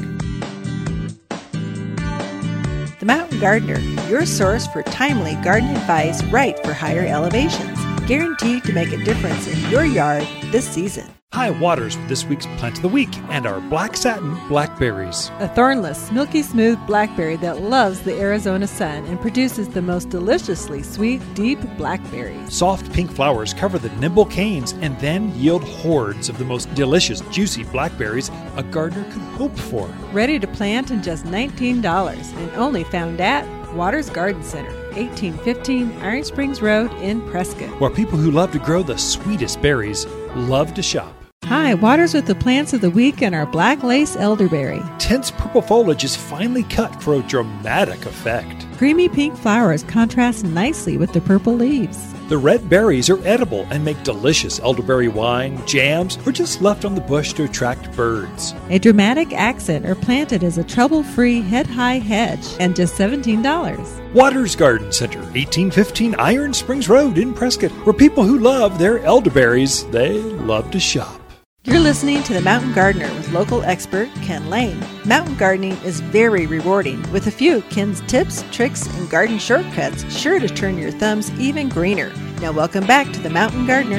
[2.98, 3.78] The Mountain Gardener,
[4.09, 7.75] your source for timely garden advice right for higher elevations,
[8.07, 11.12] guaranteed to make a difference in your yard this season.
[11.33, 15.31] Hi Waters with this week's Plant of the Week and our black satin blackberries.
[15.40, 20.85] A thornless, milky smooth blackberry that loves the Arizona sun and produces the most deliciously
[20.85, 22.55] sweet, deep blackberries.
[22.55, 27.21] Soft pink flowers cover the nimble canes and then yield hordes of the most delicious,
[27.33, 29.88] juicy blackberries a gardener could hope for.
[30.12, 34.86] Ready to plant in just $19 and only found at Waters Garden Center.
[34.96, 37.80] 1815 Iron Springs Road in Prescott.
[37.80, 41.14] Where people who love to grow the sweetest berries love to shop.
[41.44, 44.82] Hi, Waters with the plants of the week and our black lace elderberry.
[44.98, 48.66] Tense purple foliage is finely cut for a dramatic effect.
[48.78, 52.15] Creamy pink flowers contrast nicely with the purple leaves.
[52.28, 56.96] The red berries are edible and make delicious elderberry wine, jams, or just left on
[56.96, 58.52] the bush to attract birds.
[58.68, 64.12] A dramatic accent are planted as a trouble free head high hedge and just $17.
[64.12, 69.84] Waters Garden Center, 1815 Iron Springs Road in Prescott, where people who love their elderberries,
[69.90, 71.20] they love to shop.
[71.66, 74.81] You're listening to The Mountain Gardener with local expert Ken Lain.
[75.05, 80.38] Mountain gardening is very rewarding, with a few Ken's tips, tricks, and garden shortcuts sure
[80.38, 82.12] to turn your thumbs even greener.
[82.40, 83.98] Now, welcome back to The Mountain Gardener.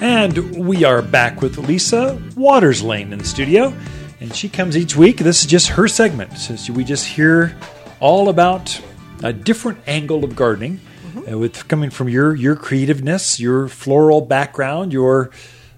[0.00, 3.74] And we are back with Lisa Watters Lain in the studio.
[4.20, 5.18] And she comes each week.
[5.18, 6.38] This is just her segment.
[6.38, 7.54] So we just hear
[8.00, 8.80] all about
[9.22, 10.80] a different angle of gardening
[11.26, 15.30] uh, with coming from your your creativeness, your floral background, your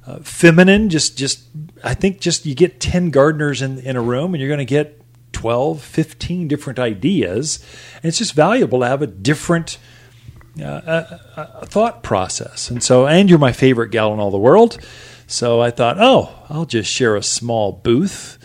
[0.06, 0.88] uh, feminine.
[0.88, 1.44] Just just
[1.84, 4.64] I think just you get ten gardeners in in a room, and you're going to
[4.64, 5.00] get
[5.32, 7.64] 12, 15 different ideas.
[7.96, 9.78] And it's just valuable to have a different
[10.60, 10.64] uh,
[11.36, 12.70] a, a thought process.
[12.70, 14.78] And so, and you're my favorite gal in all the world.
[15.26, 18.36] So I thought, oh, I'll just share a small booth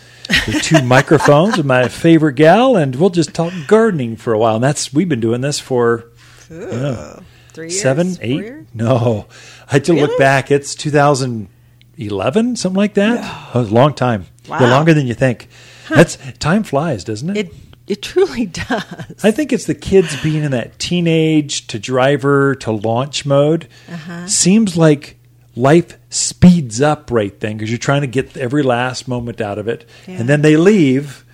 [0.46, 4.54] with two microphones with my favorite gal, and we'll just talk gardening for a while.
[4.54, 6.12] And that's we've been doing this for
[6.50, 7.20] yeah,
[7.52, 7.80] Three years?
[7.80, 8.36] seven, eight.
[8.40, 8.66] years?
[8.74, 9.26] No,
[9.68, 10.50] I had to look back.
[10.50, 13.20] It's 2011, something like that.
[13.52, 14.26] That was a long time.
[14.44, 14.70] Yeah, Wow.
[14.70, 15.48] longer than you think.
[15.88, 17.36] That's time flies, doesn't it?
[17.48, 17.54] It,
[17.86, 18.84] it truly does.
[19.24, 23.68] I think it's the kids being in that teenage to driver to launch mode.
[23.90, 24.26] Uh-huh.
[24.26, 25.18] Seems like
[25.54, 29.68] life speeds up right then because you're trying to get every last moment out of
[29.68, 30.18] it, Yeah.
[30.20, 31.24] and then they leave,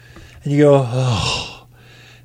[0.44, 1.51] and you go, oh,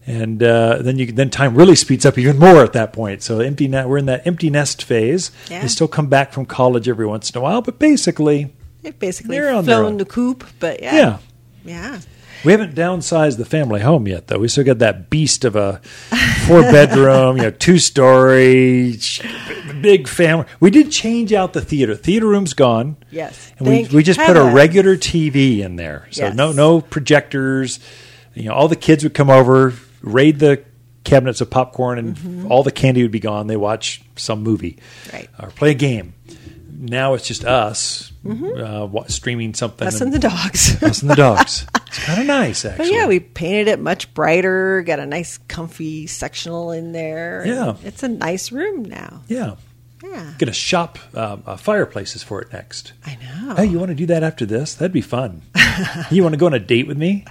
[0.08, 3.22] and uh, then you then time really speeds up even more at that point.
[3.22, 5.30] So empty net, we're in that empty nest phase.
[5.50, 5.62] Yeah.
[5.62, 9.38] They still come back from college every once in a while, but basically, They've basically
[9.38, 9.98] They're on their own.
[9.98, 10.96] the coop, but yeah.
[10.96, 11.18] yeah.
[11.66, 12.00] Yeah.
[12.46, 14.38] We haven't downsized the family home yet, though.
[14.38, 15.82] We still got that beast of a
[16.48, 18.98] four bedroom, you know, two story,
[19.82, 20.46] big family.
[20.60, 21.96] We did change out the theater.
[21.96, 22.96] Theater room's gone.
[23.12, 23.52] Yes.
[23.58, 26.08] And we, Thank we just put a regular TV in there.
[26.12, 26.36] So Yes.
[26.36, 27.80] no no projectors.
[28.36, 30.64] You know, all the kids would come over, raid the
[31.04, 33.48] cabinets of popcorn, and all the candy would be gone.
[33.48, 35.16] They watch some movie Mm-hmm.
[35.16, 35.30] Right.
[35.40, 36.14] or play a game.
[36.80, 39.88] Now it's just us uh, streaming something.
[39.88, 40.84] Us and- and the dogs.
[40.84, 41.66] us and the dogs.
[41.88, 42.94] It's kind of nice, But actually.
[42.94, 47.44] yeah, we painted it much brighter, got a nice comfy sectional in there.
[47.48, 47.78] Yeah.
[47.84, 49.22] It's a nice room now.
[49.28, 49.56] yeah.
[50.04, 50.34] Yeah.
[50.38, 52.94] Gonna shop uh, uh, fireplaces for it next.
[53.04, 53.56] I know.
[53.56, 54.76] Hey, you want to do that after this?
[54.76, 55.42] That'd be fun.
[56.12, 57.26] you want to go on a date with me?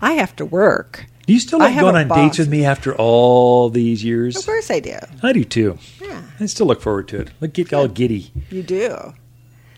[0.00, 1.06] I have to work.
[1.26, 2.18] Do you still like going on boss.
[2.18, 4.36] dates with me after all these years?
[4.36, 4.98] Of course I do.
[5.22, 5.78] I do too.
[6.00, 6.22] Yeah.
[6.40, 7.30] I still look forward to it.
[7.40, 8.32] Like get all giddy.
[8.50, 9.14] You do.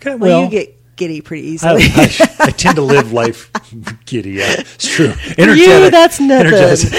[0.01, 1.83] Okay, Well, well, you get giddy pretty easily.
[1.85, 3.51] I, I tend to live life
[4.07, 4.33] giddy.
[4.33, 5.13] Yeah, it's true.
[5.37, 6.91] you, that's nothing.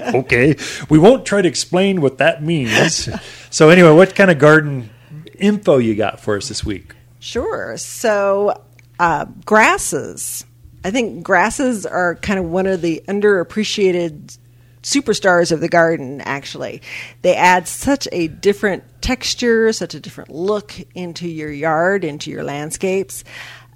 [0.20, 0.56] Okay.
[0.88, 3.08] We won't try to explain what that means.
[3.50, 4.90] So anyway, what kind of garden
[5.38, 6.94] info you got for us this week?
[7.20, 7.76] Sure.
[7.76, 8.62] So,
[8.98, 10.44] uh, grasses.
[10.84, 14.38] I think grasses are kind of one of the underappreciated
[14.82, 16.82] superstars of the garden, actually.
[17.22, 22.44] They add such a different texture, such a different look into your yard, into your
[22.44, 23.24] landscapes.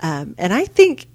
[0.01, 1.07] Um, and I think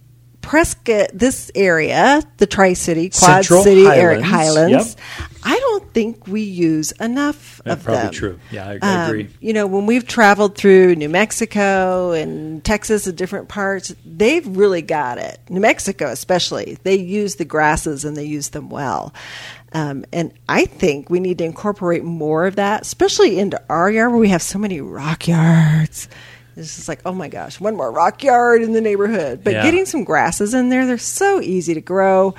[0.48, 4.98] Prescott, this area, the Tri City, Quad Central City Highlands, Highlands,
[5.44, 8.14] I don't think we use enough That's of probably them.
[8.14, 8.40] true.
[8.50, 9.30] Yeah, I- I Um, agree.
[9.42, 14.82] you know, when we've traveled through New Mexico and Texas and different parts, they've really
[14.82, 15.38] got it.
[15.50, 19.14] New Mexico, especially, they use the grasses and they use them well.
[19.74, 24.12] Um, and I think we need to incorporate more of that, especially into our yard
[24.12, 26.08] where we have so many rock yards.
[26.58, 29.44] It's just like, oh my gosh, one more rock yard in the neighborhood.
[29.44, 29.64] But Yeah.
[29.64, 32.34] getting some grasses in there, they're so easy to grow.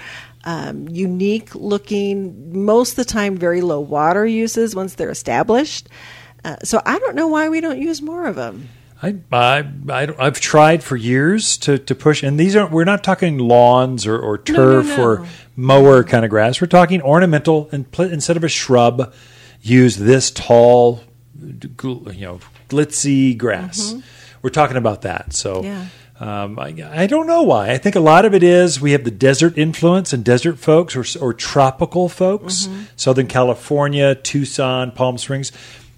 [0.45, 5.89] Um, unique looking, most of the time, very low water uses once they're established.
[6.45, 8.69] Uh, so I don't know why we don't use more of them.
[9.03, 12.73] I, I, I, I've tried for years to, to push, and these aren't.
[12.73, 15.05] We're not talking lawns or, or No, no, turf no.
[15.05, 16.61] or mower kind of grass.
[16.61, 19.13] We're talking ornamental, and pl- instead of a shrub,
[19.61, 21.01] use this tall,
[21.41, 23.95] you know, glitzy grass.
[24.43, 25.33] We're talking about that.
[25.33, 25.63] So.
[25.63, 25.87] Yeah.
[26.21, 27.71] um, I, I don't know why.
[27.71, 30.97] I think a lot of it is we have the desert influence and desert folks
[30.97, 32.83] or, or tropical folks, Mm-hmm.
[32.97, 35.53] Southern California, Tucson, Palm Springs.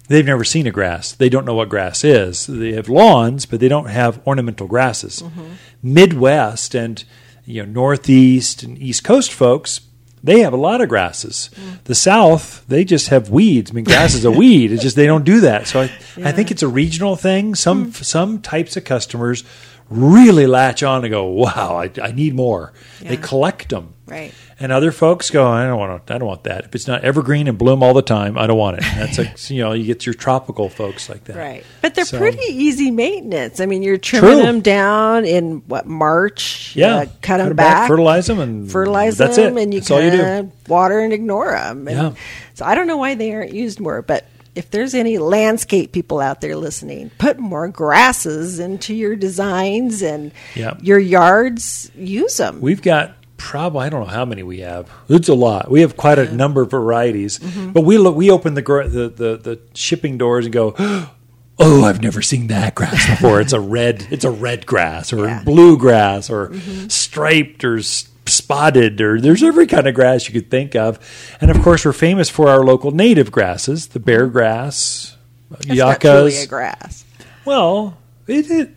[0.07, 1.13] They've never seen a grass.
[1.13, 2.45] They don't know what grass is.
[2.45, 5.21] They have lawns, but they don't have ornamental grasses.
[5.23, 5.53] Mm-hmm.
[5.81, 7.03] Midwest and
[7.45, 9.81] you know northeast and east coast folks
[10.23, 11.49] they have a lot of grasses.
[11.55, 11.83] Mm.
[11.85, 13.71] The South, they just have weeds.
[13.71, 14.71] I mean, grass is a weed.
[14.71, 15.67] It's just they don't do that.
[15.67, 15.91] So I,
[16.23, 17.55] I think it's a regional thing.
[17.55, 18.03] Some Mm.
[18.03, 19.43] some types of customers
[19.89, 23.93] really latch on and go, "Wow, I, I need more." They collect them.
[24.05, 24.33] Right.
[24.61, 26.13] And other folks go, I don't want to.
[26.13, 26.65] I don't want that.
[26.65, 28.83] If it's not evergreen and bloom all the time, I don't want it.
[28.95, 31.35] That's like you know, you get your tropical folks like that.
[31.35, 31.65] Right.
[31.81, 33.59] But they're So- pretty easy maintenance.
[33.59, 34.41] I mean, you're trimming True.
[34.43, 36.75] them down in what March.
[36.75, 39.63] Yeah, uh, cut them back, fertilize them, and fertilize That's them, it.
[39.63, 40.51] and you that's all you do.
[40.67, 41.87] water and ignore them.
[41.87, 42.13] And Yeah.
[42.53, 46.19] So I don't know why they aren't used more, but if there's any landscape people
[46.19, 50.75] out there listening, put more grasses into your designs and Yeah.
[50.81, 51.89] your yards.
[51.95, 52.59] Use them.
[52.61, 54.89] We've got probably I don't know how many we have.
[55.09, 55.69] It's a lot.
[55.69, 57.39] We have quite a number of varieties.
[57.39, 57.71] Mm-hmm.
[57.71, 60.75] But we look, we open the, the the the shipping doors and go.
[61.63, 63.39] Oh, I've never seen that grass before.
[63.39, 64.07] It's a red.
[64.09, 65.35] It's a red grass or Yeah.
[65.35, 65.45] Mm-hmm.
[65.45, 66.51] blue grass or
[66.87, 67.79] striped or
[68.25, 70.97] spotted or there's every kind of grass you could think of.
[71.39, 75.15] And of course, we're famous for our local native grasses, the bear grass,
[75.59, 77.05] It's not truly a grass.
[77.45, 78.69] Well, it, it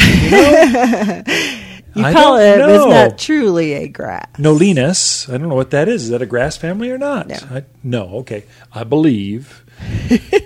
[0.00, 1.22] you know,
[1.94, 2.90] You I call it, but it's know.
[2.90, 4.28] not truly a grass.
[4.34, 5.32] Nolinas.
[5.32, 6.04] I don't know what that is.
[6.04, 7.28] Is that a grass family or not?
[7.28, 7.36] No.
[7.50, 8.08] I, no.
[8.16, 8.44] Okay.
[8.72, 9.64] I believe.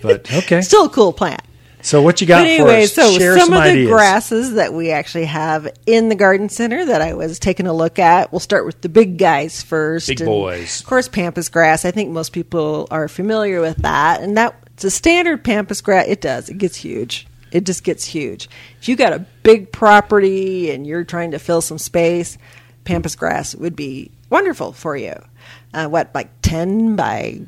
[0.02, 0.60] but okay.
[0.60, 1.42] Still a cool plant.
[1.80, 2.92] So what you got But anyway, for us?
[2.92, 6.84] so Share some, some, of the grasses that we actually have in the garden center
[6.84, 8.32] that I was taking a look at.
[8.32, 10.08] We'll start with the big guys first.
[10.08, 10.80] Big And, boys.
[10.80, 11.84] Of course, pampas grass.
[11.84, 16.06] I think most people are familiar with that, and that it's a standard pampas grass.
[16.08, 16.48] It does.
[16.48, 17.27] It gets huge.
[17.52, 18.48] It just gets huge.
[18.80, 22.38] If you got a big property and you're trying to fill some space,
[22.84, 25.14] pampas grass would be wonderful for you.
[25.74, 27.40] Uh, what, like ten by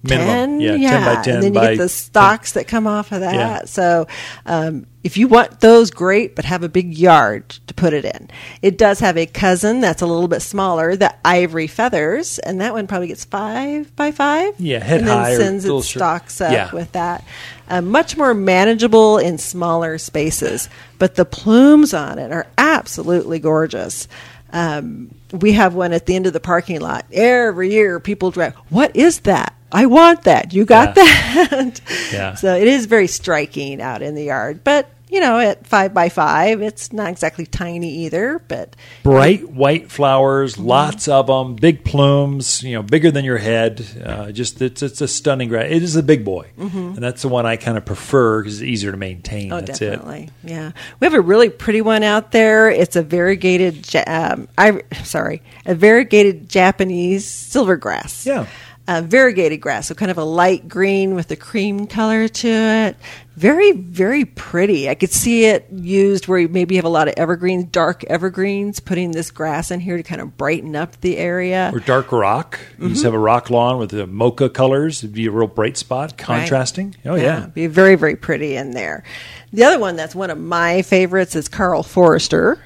[0.00, 0.60] Minimum.
[0.60, 3.18] 10 Yeah, 10 by 10 and then you get the stalks that come off of
[3.20, 3.64] that Yeah.
[3.64, 4.06] so
[4.46, 8.30] um, if you want those great but have a big yard to put it in
[8.62, 12.72] it does have a cousin that's a little bit smaller the ivory feathers and that
[12.74, 16.40] one probably gets five by five Yeah, head and then high sends its short- stalks
[16.40, 16.70] up Yeah.
[16.72, 17.24] with that
[17.68, 20.68] uh, much more manageable in smaller spaces.
[20.98, 24.08] But the plumes on it are absolutely gorgeous.
[24.52, 27.04] Um, we have one at the end of the parking lot.
[27.12, 29.54] Every year people drive what is that?
[29.70, 30.54] I want that.
[30.54, 31.04] You got Yeah.
[31.50, 31.80] that.
[32.10, 32.34] Yeah.
[32.34, 34.64] so it is very striking out in the yard.
[34.64, 39.90] But you know at five by five it's not exactly tiny either but Bright white
[39.90, 40.66] flowers, Mm-hmm.
[40.66, 43.84] lots of them, big plumes, you know, bigger than your head.
[44.04, 45.66] Uh, just it's it's a stunning grass.
[45.70, 48.68] It is a big boy, and that's the one I kind of prefer because it's
[48.68, 49.46] easier to maintain.
[49.50, 49.52] Mm-hmm.
[49.52, 49.90] Oh, that's it.
[49.90, 50.30] definitely.
[50.44, 52.70] Yeah, we have a really pretty one out there.
[52.70, 58.26] It's a variegated, um, I sorry, a variegated Japanese silvergrass.
[58.26, 58.46] Yeah.
[58.88, 62.96] Uh, variegated grass, so kind of a light green with a cream color to it.
[63.36, 64.88] Very, very pretty.
[64.88, 68.80] I could see it used where you maybe have a lot of evergreens, dark evergreens,
[68.80, 71.70] putting this grass in here to kind of brighten up the area.
[71.74, 72.58] Or dark rock.
[72.78, 72.92] You Mm-hmm.
[72.94, 75.04] just have a rock lawn with the mocha colors.
[75.04, 76.96] It'd be a real bright spot, contrasting.
[77.04, 77.44] Oh yeah.
[77.48, 79.04] be very, very pretty in there.
[79.52, 82.58] The other one that's one of my favorites is Karl Foerster.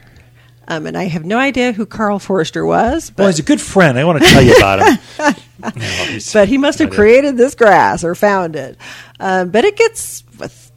[0.68, 3.60] Um, and I have no idea who Karl Foerster was, but Well, he's a good
[3.60, 3.98] friend.
[3.98, 5.34] I want to tell you about him.
[5.60, 5.70] No,
[6.32, 8.76] but he must have created this grass or found it.
[9.18, 10.22] Um, but it gets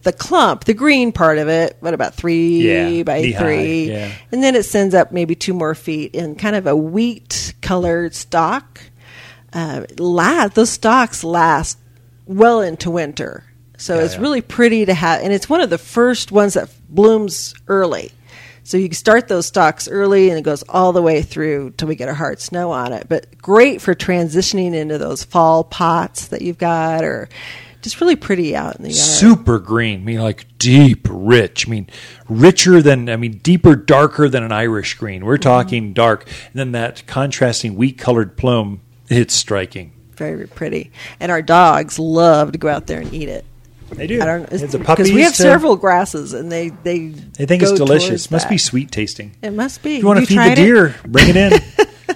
[0.02, 1.78] the clump, the green part of it.
[1.80, 3.90] What about three Yeah, by three?
[3.92, 4.12] yeah.
[4.32, 8.14] And then it sends up maybe two more feet in kind of a wheat colored
[8.14, 8.82] stalk.
[9.52, 11.78] Uh, la- those stalks last
[12.28, 13.44] well into winter,
[13.78, 15.22] so Yeah, it's really pretty to have.
[15.22, 18.12] And it's one of the first ones that blooms early.
[18.66, 21.88] So you can start those stalks early and it goes all the way through till
[21.88, 23.08] we get a hard snow on it.
[23.08, 27.30] But great for transitioning into those fall pots that you've got or
[27.84, 28.98] just really pretty out in the yard.
[28.98, 30.02] super green.
[30.02, 31.68] I mean, like deep, rich.
[31.68, 31.88] I mean,
[32.28, 35.24] richer than, I mean, deeper, darker than an Irish green.
[35.26, 35.44] We're Mm-hmm.
[35.44, 36.26] talking dark.
[36.26, 39.92] And then that contrasting wheat colored plume, it's striking.
[40.16, 40.92] Very pretty.
[41.20, 43.46] And our dogs love to go out there and eat it.
[43.96, 44.22] They do.
[44.22, 47.64] I don't It's the because we have to- several grasses and they they They think
[47.64, 48.30] it's delicious.
[48.30, 49.36] Must be sweet tasting.
[49.42, 49.96] It must be.
[49.96, 50.64] If you want to feed the tried it?
[50.64, 51.54] deer, bring it in.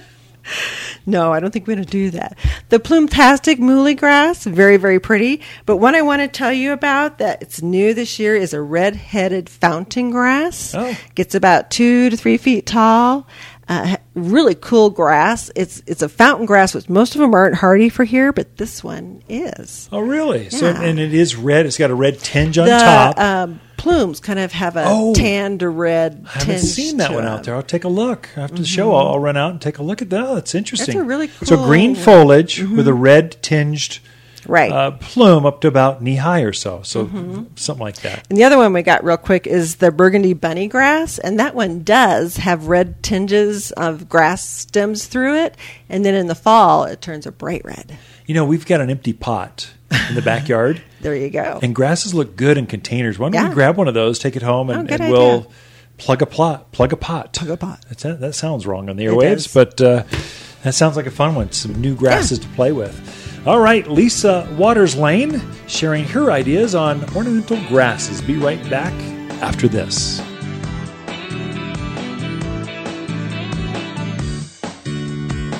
[1.06, 2.36] No, I don't think we're going to do that.
[2.68, 5.40] The plumetastic muhly grass, very, very pretty.
[5.64, 8.60] But one I want to tell you about that it's new this year is a
[8.60, 10.74] red-headed fountain grass.
[10.74, 10.94] Oh.
[11.14, 13.26] Gets about two to three feet tall.
[13.66, 13.96] Uh,
[14.28, 15.50] really cool grass.
[15.56, 18.84] It's it's a fountain grass, which most of them aren't hardy for here, but this
[18.84, 19.88] one is.
[19.92, 20.50] oh, really?
[20.50, 21.66] So, and it is red.
[21.66, 23.18] It's got a red tinge on the top.
[23.18, 25.14] Um, plumes kind of have a Oh.
[25.14, 26.26] tan to red.
[26.34, 27.32] I haven't seen that one them.
[27.32, 27.54] out there.
[27.54, 28.94] I'll take a look after the show.
[28.94, 30.20] I'll, I'll run out and take a look at that.
[30.22, 30.98] Oh, that's interesting.
[30.98, 31.46] a really cool.
[31.46, 34.00] so green foliage with a red tinged
[34.46, 34.72] Right.
[34.72, 36.80] uh, plume up to about knee high or so.
[36.82, 37.42] So Mm-hmm.
[37.56, 38.26] something like that.
[38.30, 41.54] And the other one we got real quick is the burgundy bunny grass, and that
[41.54, 45.56] one does have red tinges of grass stems through it,
[45.88, 47.98] and then in the fall it turns a bright red.
[48.26, 49.70] You know, we've got an empty pot
[50.08, 50.82] in the backyard.
[51.00, 51.58] There you go.
[51.62, 53.18] And grasses look good in containers.
[53.18, 53.48] Why don't Yeah.
[53.48, 55.50] we grab one of those, take it home, and, Oh, and we'll
[55.96, 57.32] plug a plot, plug a pot.
[57.32, 57.82] Plug a pot.
[57.88, 60.02] That's, that, that sounds wrong on the airwaves, but uh,
[60.62, 61.52] that sounds like a fun one.
[61.52, 62.94] Some new grasses to play with.
[63.46, 68.20] All right, Lisa Watters Lain sharing her ideas on ornamental grasses.
[68.20, 68.92] Be right back
[69.40, 70.20] after this.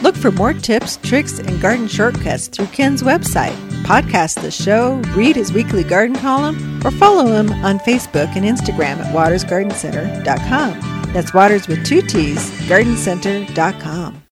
[0.02, 3.54] Look for more tips, tricks, and garden shortcuts through Ken's website.
[3.84, 8.98] Podcast the show, read his weekly garden column, or follow him on Facebook and Instagram
[8.98, 11.12] at wattersgardencenter.com.
[11.12, 14.22] That's Watters with two T's, gardencenter.com.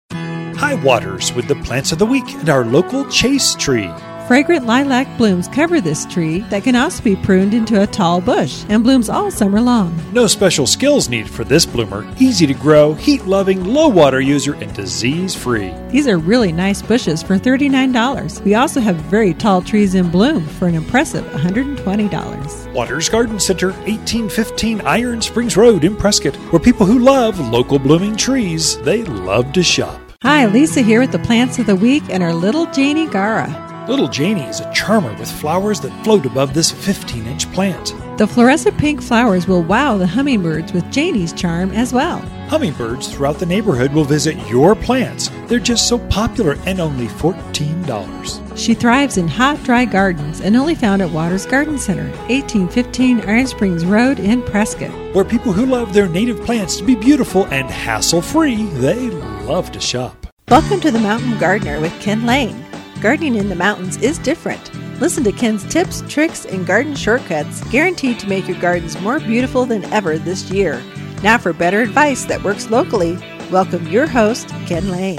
[0.58, 3.88] Hi, Watters with the plants of the week and our local chaste tree.
[4.26, 8.64] Fragrant lilac blooms cover this tree that can also be pruned into a tall bush
[8.68, 9.96] and blooms all summer long.
[10.12, 12.12] No special skills needed for this bloomer.
[12.18, 15.72] Easy to grow, heat loving, low water user, and disease free.
[15.90, 18.42] These are really nice bushes for $39.
[18.42, 22.72] We also have very tall trees in bloom for an impressive $120.
[22.72, 28.16] Watters Garden Center, 1815 Iron Springs Road in Prescott, where people who love local blooming
[28.16, 30.00] trees, they love to shop.
[30.22, 33.86] Hi, Lisa here with the plants of the week and our little Janie Gaura.
[33.88, 37.94] Little Janie is a charmer with flowers that float above this 15 inch plant.
[38.18, 42.18] The fluorescent pink flowers will wow the hummingbirds with Janie's charm as well.
[42.48, 45.30] Hummingbirds throughout the neighborhood will visit your plants.
[45.46, 48.58] They're just so popular and only $14.
[48.58, 53.46] She thrives in hot, dry gardens and only found at Watters Garden Center, 1815 Iron
[53.46, 54.90] Springs Road in Prescott.
[55.14, 59.10] Where people who love their native plants to be beautiful and hassle free, they
[59.48, 60.26] love to shop.
[60.50, 62.62] Welcome to the Mountain Gardener with Ken Lain.
[63.00, 64.74] Gardening in the mountains is different.
[65.00, 69.64] Listen to Ken's tips, tricks, and garden shortcuts guaranteed to make your gardens more beautiful
[69.64, 70.82] than ever this year.
[71.22, 73.16] Now, for better advice that works locally,
[73.50, 75.18] welcome your host, Ken Lain.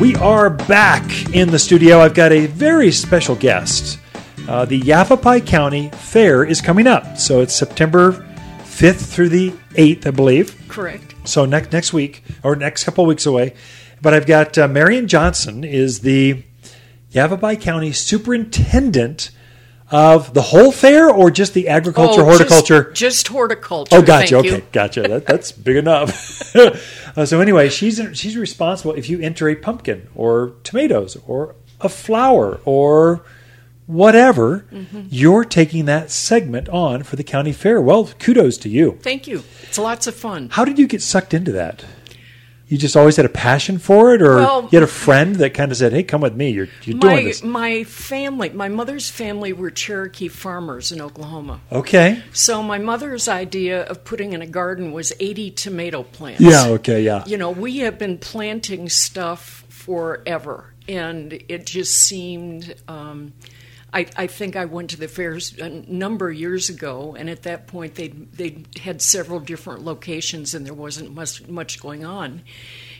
[0.00, 1.98] We are back in the studio.
[1.98, 3.98] I've got a very special guest.
[4.46, 7.18] Uh, the Yavapai County Fair is coming up.
[7.18, 8.12] So it's September
[8.60, 10.68] 5th through the 8th, I believe.
[10.68, 11.13] Correct.
[11.24, 13.54] So next next week or next couple of weeks away.
[14.02, 16.44] But I've got uh, Marion Johnson is the
[17.10, 19.30] Yavapai County Superintendent
[19.90, 22.84] of the whole fair or just the agriculture Oh, horticulture.
[22.90, 23.96] Just, just horticulture.
[23.96, 24.38] Oh, gotcha.
[24.38, 24.62] Okay, you.
[24.72, 25.02] gotcha.
[25.02, 26.54] That, that's big enough.
[27.16, 31.88] uh, so anyway, she's she's responsible if you enter a pumpkin or tomatoes or a
[31.88, 33.24] flower or
[33.86, 35.02] whatever, Mm-hmm.
[35.10, 37.80] you're taking that segment on for the county fair.
[37.80, 38.98] Well, kudos to you.
[39.02, 39.42] Thank you.
[39.62, 40.48] It's lots of fun.
[40.52, 41.84] How did you get sucked into that?
[42.66, 45.52] You just always had a passion for it, or Well- you had a friend that
[45.52, 46.48] kind of said, "Hey, come with me.
[46.48, 51.60] You're you're doing My this." my family, my mother's family were Cherokee farmers in Oklahoma.
[51.70, 52.22] Okay.
[52.32, 56.40] So my mother's idea of putting in a garden was 80 tomato plants.
[56.40, 56.68] Yeah.
[56.68, 57.02] Okay.
[57.02, 57.22] Yeah.
[57.26, 62.74] You know, we have been planting stuff forever, and it just seemed.
[62.88, 63.34] Um,
[63.94, 67.44] I, I think I went to the fairs a number of years ago, and at
[67.44, 72.42] that point they they had several different locations, and there wasn't much much going on.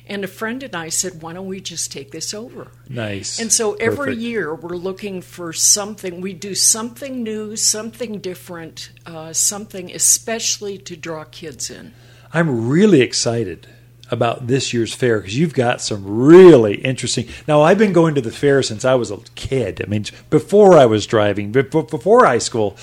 [0.07, 3.41] And a friend and I said, "Why don't we just take this over?" Nice.
[3.41, 4.21] And so every Perfect.
[4.21, 6.21] year we're looking for something.
[6.21, 11.93] We do something new, something different, uh, something especially to draw kids in.
[12.33, 13.67] I'm really excited
[14.11, 17.29] about this year's fair because you've got some really interesting.
[17.49, 19.83] Now, I've been going to the fair since I was a kid.
[19.83, 22.77] I mean, before I was driving, before, high school,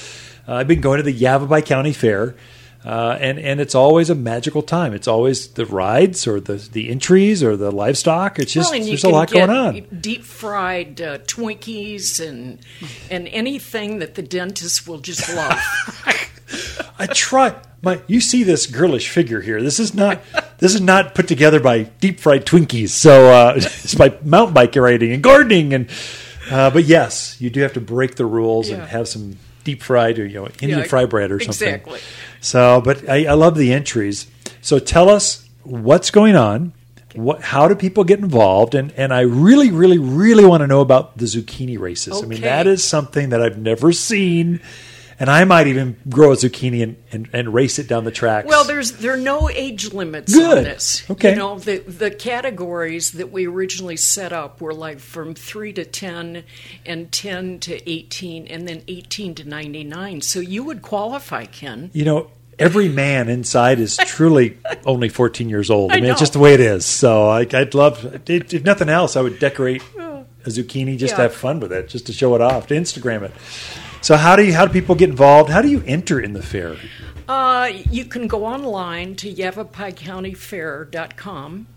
[0.48, 2.36] uh, I've been going to the Yavapai County Fair.
[2.84, 4.92] Uh, and and it's always a magical time.
[4.96, 8.40] It's always the rides or the the entries or the livestock.
[8.40, 9.86] It's just well, there's a lot going on.
[10.02, 12.58] Deep fried uh, Twinkies and
[13.12, 15.60] and anything that the dentist will just love.
[16.98, 19.62] I try my you see this girlish figure here.
[19.62, 20.22] This is not
[20.60, 22.90] this is not put together by deep fried Twinkies.
[22.90, 25.90] So uh, it's by mountain bike riding and gardening and
[26.50, 30.20] uh, but yes, you do have to break the rules and have some deep fried
[30.20, 31.68] or you know Indian Yeah, fry bread or something.
[31.68, 32.00] exactly.
[32.42, 34.28] So, but I, I love the entries.
[34.62, 36.74] So tell us what's going on.
[37.14, 38.74] What, how do people get involved?
[38.74, 42.22] And and I really, really, really want to know about the zucchini races.
[42.22, 44.62] I mean, that is something that I've never seen,
[45.22, 48.48] and I might even grow a zucchini and, and, and race it down the tracks.
[48.48, 50.58] Well, there's there are no age limits Good.
[50.58, 51.08] on this.
[51.12, 51.30] Okay.
[51.30, 55.86] You know, the the categories that we originally set up were like from three to
[55.86, 56.44] ten,
[56.88, 60.22] and ten to eighteen, and then eighteen to ninety nine.
[60.22, 61.92] So you would qualify, Ken.
[61.94, 64.58] you know, every man inside is truly
[64.88, 65.92] only 14 years old.
[65.92, 66.84] I, I mean, it's just the way it is.
[66.84, 71.22] So I, I'd love, if, if nothing else, I would decorate a zucchini just to
[71.22, 73.32] have fun with it, just to show it off, to Instagram it.
[74.02, 75.52] So how do you how do people get involved?
[75.52, 76.76] How do you enter in the fair?
[77.28, 81.68] Uh, you can go online to yavapaicountyfair.com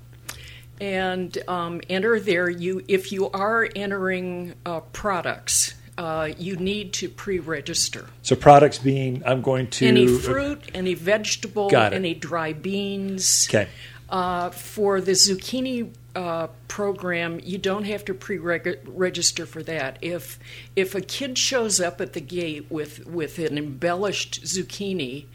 [0.80, 2.48] and um, enter there.
[2.48, 8.06] You, if you are entering uh, products, uh, you need to pre-register.
[8.22, 13.46] So products being I'm going to Any fruit, any vegetable, any dry beans.
[13.48, 13.68] Okay.
[14.08, 19.98] Uh, for the zucchini uh, program, you don't have to pre-register for that.
[20.00, 20.38] If
[20.76, 25.26] if a kid shows up at the gate with with an embellished zucchini,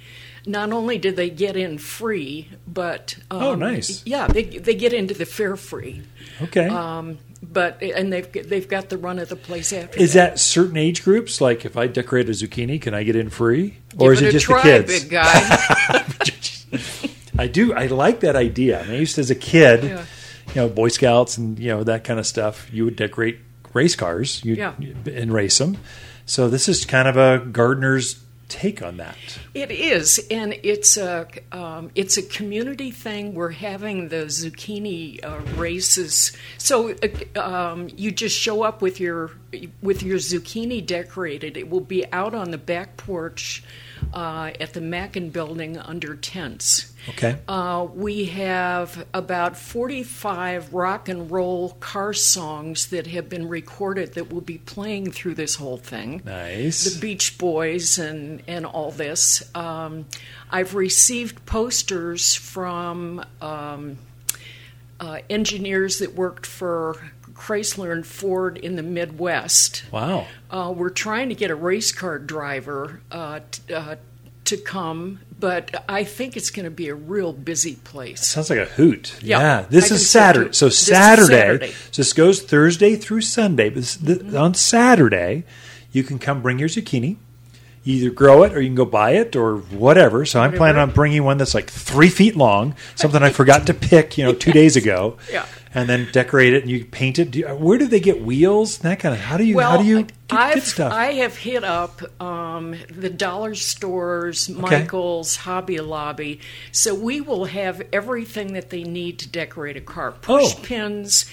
[0.45, 4.05] not only do they get in free, but um, Oh, nice.
[4.05, 6.01] Yeah, they they get into the fair free.
[6.41, 6.67] Okay.
[6.67, 9.99] Um, but and they've they've got the run of the place after.
[9.99, 10.31] is that.
[10.31, 11.41] that certain age groups?
[11.41, 13.77] Like if I decorate a zucchini, can I get in free?
[13.91, 15.01] Give Or is it it just try, the kids?
[15.03, 16.05] big guy?
[17.37, 17.73] I do.
[17.73, 18.81] I like that idea.
[18.81, 20.05] I, mean, I used to, as a kid, Yeah.
[20.49, 22.69] You know, Boy Scouts and you know that kind of stuff.
[22.73, 23.39] You would decorate
[23.73, 24.73] race cars, you Yeah.
[25.05, 25.77] and race them.
[26.25, 28.19] So this is kind of a gardener's
[28.49, 29.15] take on that.
[29.53, 33.35] It is, and it's a um, it's a community thing.
[33.35, 36.95] We're having the zucchini uh, races, so
[37.35, 39.31] uh, um, you just show up with your
[39.83, 41.57] with your zucchini decorated.
[41.57, 43.63] It will be out on the back porch
[44.13, 46.93] uh, at the Mackin Building under tents.
[47.09, 47.37] Okay.
[47.47, 54.31] Uh, we have about 45 rock and roll car songs that have been recorded that
[54.31, 56.83] will be playing through this whole thing Nice.
[56.83, 59.43] the Beach Boys and and all this.
[59.55, 60.05] Um,
[60.51, 63.97] I've received posters from um,
[64.99, 69.83] uh, engineers that worked for Chrysler and Ford in the Midwest.
[69.91, 70.27] wow.
[70.51, 73.95] Uh, we're trying to get a race car driver uh, t- uh,
[74.45, 78.25] to come, but I think it's going to be a real busy place.
[78.27, 79.15] Sounds like a hoot.
[79.21, 79.65] Yeah, Yeah.
[79.69, 80.53] This is Saturday.
[80.53, 81.33] So This is Saturday.
[81.33, 81.71] Saturday.
[81.91, 83.69] So this goes Thursday through Sunday.
[83.69, 85.43] But this, th- on Saturday,
[85.91, 87.17] you can come bring your zucchini.
[87.89, 90.23] Either grow it or you can go buy it or whatever.
[90.23, 93.73] So I'm planning on bringing one that's like three feet long, something I forgot to
[93.73, 95.17] pick, you know, two days ago.
[95.31, 95.45] Yeah.
[95.71, 97.29] And then decorate it and you paint it.
[97.29, 98.79] Do you, where do they get wheels?
[98.79, 99.21] That kind of.
[99.21, 99.55] How do you?
[99.55, 100.91] Well, how do you get, I've, get?
[100.91, 106.39] I have hit up um, the dollar stores, Michaels, Hobby Lobby.
[106.71, 110.11] So we will have everything that they need to decorate a car.
[110.11, 110.59] Push Oh.
[110.63, 111.25] pins.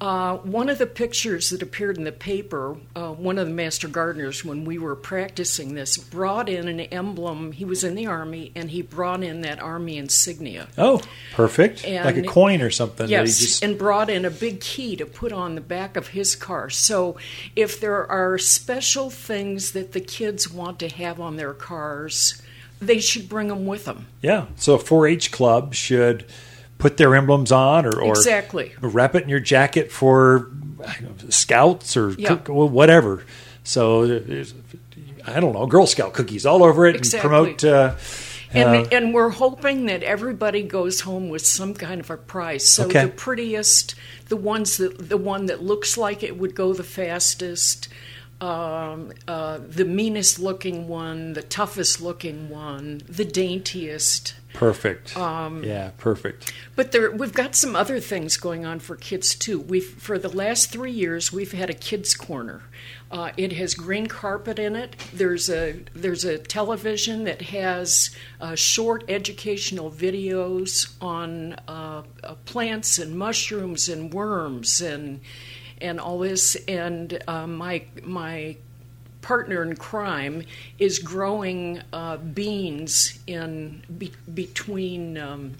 [0.00, 3.88] Uh, one of the pictures that appeared in the paper, uh, one of the master
[3.88, 7.52] gardeners, when we were practicing this, brought in an emblem.
[7.52, 10.68] He was in the army, and he brought in that army insignia.
[10.76, 11.00] oh,
[11.32, 11.82] perfect.
[11.86, 13.08] like a coin or something.
[13.08, 16.36] Yes, just- and brought in a big key to put on the back of his
[16.36, 16.68] car.
[16.68, 17.16] So
[17.54, 22.42] if there are special things that the kids want to have on their cars,
[22.80, 24.06] they should bring them with them.
[24.20, 24.46] Yeah.
[24.56, 26.26] So a 4-H club should
[26.78, 28.72] put their emblems on, or, or Exactly.
[28.80, 32.36] wrap it in your jacket for know, scouts or Yeah.
[32.36, 33.24] cook, whatever.
[33.64, 34.04] So
[35.26, 37.18] I don't know, Girl Scout cookies all over it Exactly.
[37.30, 37.64] and promote.
[37.64, 37.94] Uh,
[38.52, 42.66] And, uh, and we're hoping that everybody goes home with some kind of a prize.
[42.66, 43.02] So Okay.
[43.02, 43.96] the prettiest,
[44.28, 47.88] the ones that the one that looks like it would go the fastest,
[48.40, 54.34] um, uh, the meanest looking one, the toughest looking one, the daintiest.
[54.52, 55.16] perfect.
[55.16, 56.52] Um, yeah, perfect.
[56.74, 59.58] But there, we've got some other things going on for kids too.
[59.58, 62.62] We've for the last three years we've had a kids corner.
[63.10, 64.96] Uh, it has green carpet in it.
[65.14, 68.10] There's a there's a television that has
[68.40, 75.20] uh, short educational videos on uh, uh, plants and mushrooms and worms and
[75.80, 76.56] and all this.
[76.66, 78.56] And uh, my my
[79.22, 80.44] partner in crime
[80.78, 85.54] is growing uh, beans in be- between um,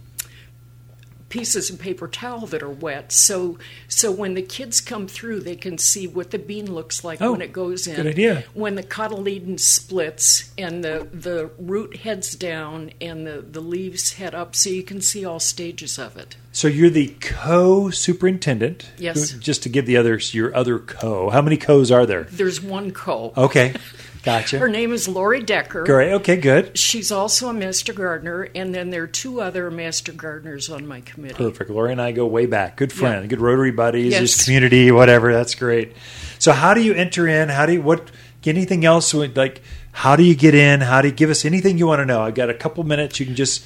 [1.28, 3.10] pieces of paper towel that are wet.
[3.12, 3.58] So
[3.88, 7.32] so when the kids come through, they can see what the bean looks like Oh,
[7.32, 7.96] when it goes in.
[7.96, 8.44] good idea.
[8.54, 14.34] When the cotyledon splits and the, the root heads down and the, the leaves head
[14.34, 16.36] up, so you can see all stages of it.
[16.52, 18.90] So you're the co-superintendent.
[18.98, 19.32] Yes.
[19.32, 21.30] Just to give the others your other co.
[21.30, 22.24] How many co's are there?
[22.24, 23.32] There's one co.
[23.36, 23.74] Okay,
[24.26, 24.58] gotcha.
[24.58, 25.84] Her name is Lori Decker.
[25.84, 26.12] Great.
[26.12, 26.76] Okay, good.
[26.76, 31.00] She's also a master gardener, and then there are two other master gardeners on my
[31.00, 31.34] committee.
[31.34, 31.70] Perfect.
[31.70, 32.76] Lori and I go way back.
[32.76, 33.28] Good friend, Yeah.
[33.28, 34.20] good Rotary buddies, Yes.
[34.20, 35.32] just community, whatever.
[35.32, 35.92] That's great.
[36.38, 37.48] So, how do you enter in?
[37.48, 38.10] How do you what?
[38.44, 39.12] Anything else?
[39.12, 39.60] Like,
[39.90, 40.80] how do you get in?
[40.82, 42.20] How do you give us anything you want to know?
[42.22, 43.18] I've got a couple minutes.
[43.18, 43.64] You can just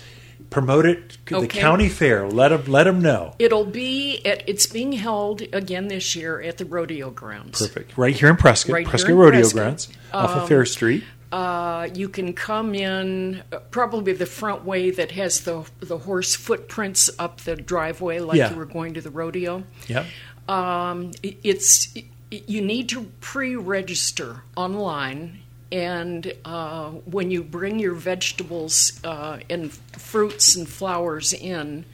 [0.51, 1.19] promote it.
[1.27, 1.61] The Okay.
[1.61, 2.29] county fair.
[2.29, 3.35] Let them let them know.
[3.39, 7.59] It'll be at, it's being held again this year at the rodeo grounds.
[7.61, 7.97] Perfect.
[7.97, 9.55] Right here in Prescott, Right here Prescott in Rodeo Prescott.
[9.63, 11.05] Grounds, off of Fair Street.
[11.33, 16.35] Uh, you can come in uh, probably the front way that has the the horse
[16.35, 18.51] footprints up the driveway, like Yeah.
[18.51, 19.63] you were going to the rodeo.
[19.87, 20.07] Yep.
[20.49, 21.95] Um, it- it's
[22.33, 25.39] you need to pre-register online
[25.73, 31.85] and uh, when you bring your vegetables uh, and fruits and flowers in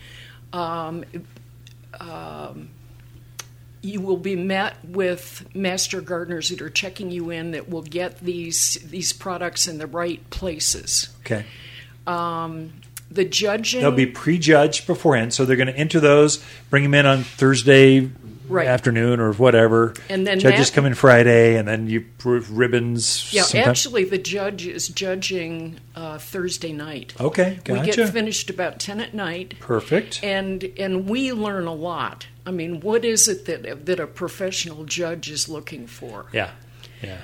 [0.53, 1.05] um,
[2.01, 2.69] um,
[3.83, 8.19] you will be met with master gardeners that are checking you in that will get
[8.21, 11.45] these these products in the right places Okay.
[12.07, 12.73] um,
[13.11, 17.07] the judging They'll be prejudged beforehand, so they're going to enter those, bring them in
[17.07, 18.11] on Thursday
[18.49, 18.67] Right.
[18.67, 19.95] afternoon or whatever.
[20.09, 23.29] And then judges that- come in Friday, and then you prove ribbons.
[23.33, 27.81] yeah sometime- actually the judge is judging uh, thursday night Okay, gotcha.
[27.81, 30.21] we get finished about 10 at night Perfect.
[30.23, 32.27] and and we learn a lot.
[32.45, 36.27] I mean, what is it that that a professional judge is looking for?
[36.33, 36.51] yeah,
[37.03, 37.19] yeah.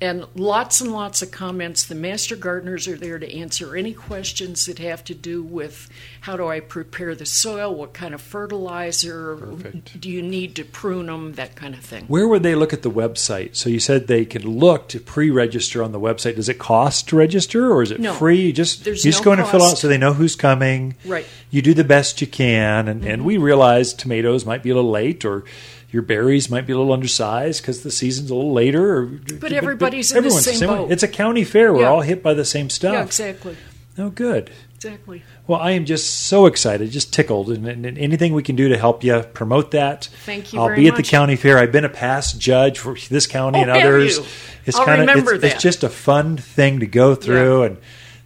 [0.00, 1.84] And lots and lots of comments.
[1.84, 5.88] The master gardeners are there to answer any questions that have to do with
[6.20, 10.00] how do I prepare the soil, what kind of fertilizer, Perfect.
[10.00, 12.04] do you need to prune them, that kind of thing.
[12.06, 13.56] Where would they look at the website?
[13.56, 16.36] So you said they could look to pre-register on the website.
[16.36, 18.14] Does it cost to register, or is it No.
[18.14, 18.40] free?
[18.40, 20.36] You just There's you just no go in and fill out so they know who's
[20.36, 20.94] coming.
[21.04, 21.24] Right.
[21.24, 21.34] Mm-hmm.
[21.50, 24.90] You do the best you can, and, and we realize tomatoes might be a little
[24.90, 25.44] late, or
[25.90, 28.98] your berries might be a little undersized because the season's a little later.
[28.98, 30.76] Or, but, everybody's in the same way.
[30.76, 30.92] boat.
[30.92, 31.72] It's a county fair.
[31.72, 31.88] We're Yeah.
[31.88, 32.92] all hit by the same stuff.
[32.92, 33.56] Yeah, exactly.
[33.96, 34.50] Oh, good.
[34.76, 35.24] Exactly.
[35.48, 38.76] Well, I am just so excited, just tickled, and, and anything we can do to
[38.78, 40.08] help you promote that.
[40.24, 41.08] Thank you I'll be at the much.
[41.10, 41.58] county fair.
[41.58, 44.18] I've been a past judge for this county Oh, and others.
[44.18, 44.24] you?
[44.66, 45.42] It's kinda, remember it's.
[45.44, 47.66] It's just a fun thing to go through Yeah.
[47.70, 47.76] and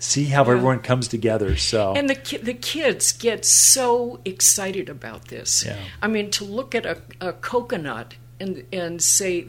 [0.03, 1.57] see how everyone comes together.
[1.57, 5.65] So And the ki- the kids get so excited about this.
[5.65, 5.77] Yeah.
[6.03, 9.47] I mean, to look at a, a coconut and and say,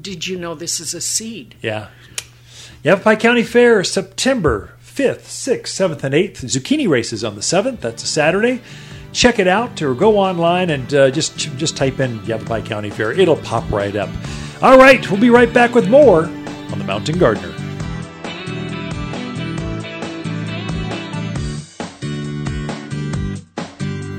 [0.00, 1.88] "Did you know this is a seed?" yeah,
[2.84, 6.42] Yavapai County Fair, September fifth, sixth, seventh, and eighth.
[6.42, 7.80] Zucchini races on the seventh.
[7.80, 8.60] That's a Saturday.
[9.12, 13.12] Check it out or go online and uh, just just type in Yavapai County Fair.
[13.12, 14.08] It'll pop right up.
[14.62, 16.24] All right, we'll be right back with more
[16.70, 17.52] on the Mountain Gardener.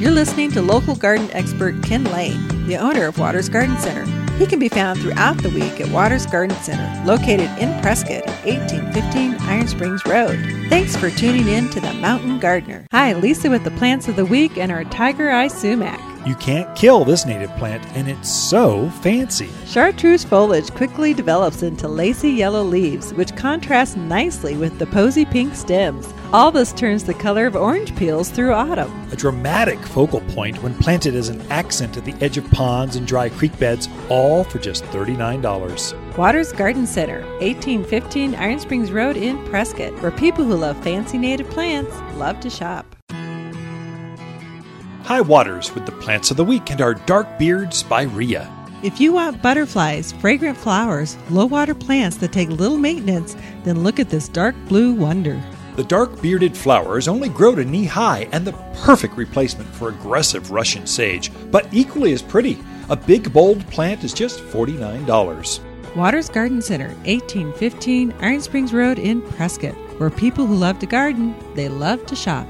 [0.01, 4.03] You're listening to local garden expert Ken Lain, the owner of Watters Garden Center.
[4.37, 8.43] He can be found throughout the week at Watters Garden Center, located in Prescott at
[8.43, 10.39] 1815 Iron Springs Road.
[10.69, 12.87] Thanks for tuning in to the Mountain Gardener.
[12.91, 15.99] Hi, Lisa with the plants of the week and our tiger eye sumac.
[16.25, 19.49] You can't kill this native plant, and it's so fancy.
[19.65, 25.55] Chartreuse foliage quickly develops into lacy yellow leaves, which contrast nicely with the posy pink
[25.55, 26.13] stems.
[26.31, 28.91] All this turns the color of orange peels through autumn.
[29.11, 33.07] A dramatic focal point when planted as an accent at the edge of ponds and
[33.07, 36.17] dry creek beds, all for just $39.
[36.17, 41.49] Watters Garden Center, 1815 Iron Springs Road in Prescott, where people who love fancy native
[41.49, 42.90] plants love to shop.
[45.11, 48.49] High Watters with the plants of the week and our dark beard spirea.
[48.81, 53.35] If you want butterflies, fragrant flowers, low water plants that take little maintenance,
[53.65, 55.37] then look at this dark blue wonder.
[55.75, 58.53] The dark bearded flowers only grow to knee high and the
[58.83, 62.57] perfect replacement for aggressive Russian sage, but equally as pretty.
[62.87, 65.59] A big, bold plant is just $49.
[65.93, 71.35] Watters Garden Center, 1815 Iron Springs Road in Prescott, where people who love to garden,
[71.53, 72.47] they love to shop.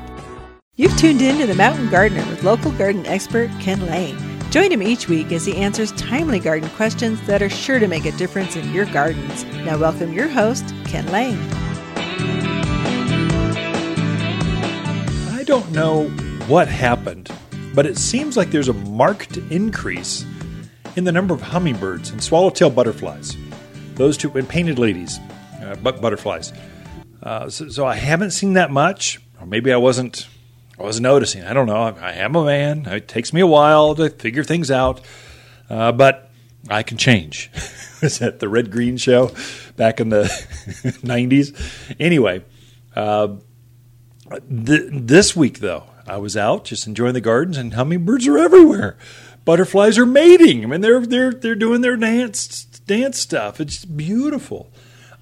[0.82, 4.18] You've tuned in to the Mountain Gardener with local garden expert Ken Lain.
[4.50, 8.06] Join him each week as he answers timely garden questions that are sure to make
[8.06, 9.46] a difference in your gardens.
[9.64, 11.38] Now, welcome your host, Ken Lain.
[15.30, 16.06] I don't know
[16.48, 17.30] what happened,
[17.76, 20.26] but it seems like there's a marked increase
[20.96, 23.38] in the number of hummingbirds and swallowtail butterflies.
[23.94, 25.20] Those two, and painted ladies,
[25.62, 26.52] uh, but butterflies.
[27.22, 30.28] Uh, so, so I haven't seen that much, or maybe I wasn't.
[30.82, 31.44] I wasn't noticing.
[31.44, 31.76] I don't know.
[31.76, 32.86] I, I am a man.
[32.88, 35.02] It takes me a while to figure things out,
[35.70, 36.32] uh, but
[36.70, 37.52] I can change.
[38.02, 39.32] Was that the Red Green show
[39.78, 40.24] back in the
[41.04, 41.96] '90s?
[42.00, 42.44] Anyway,
[42.96, 43.36] uh,
[44.40, 48.98] Th- this week, though, I was out just enjoying the gardens, and hummingbirds are everywhere.
[49.44, 50.64] Butterflies are mating.
[50.64, 53.60] I mean, they're they're they're doing their dance dance stuff.
[53.60, 54.72] It's beautiful.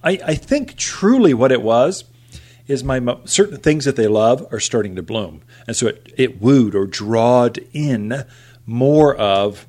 [0.03, 2.03] I, I think truly what it was
[2.69, 6.13] is my mo- certain things that they love are starting to bloom, and so it
[6.15, 8.23] it wooed or drawed in
[8.65, 9.67] more of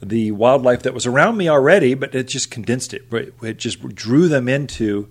[0.00, 3.06] the wildlife that was around me already, but it just condensed it.
[3.42, 5.08] It just drew them into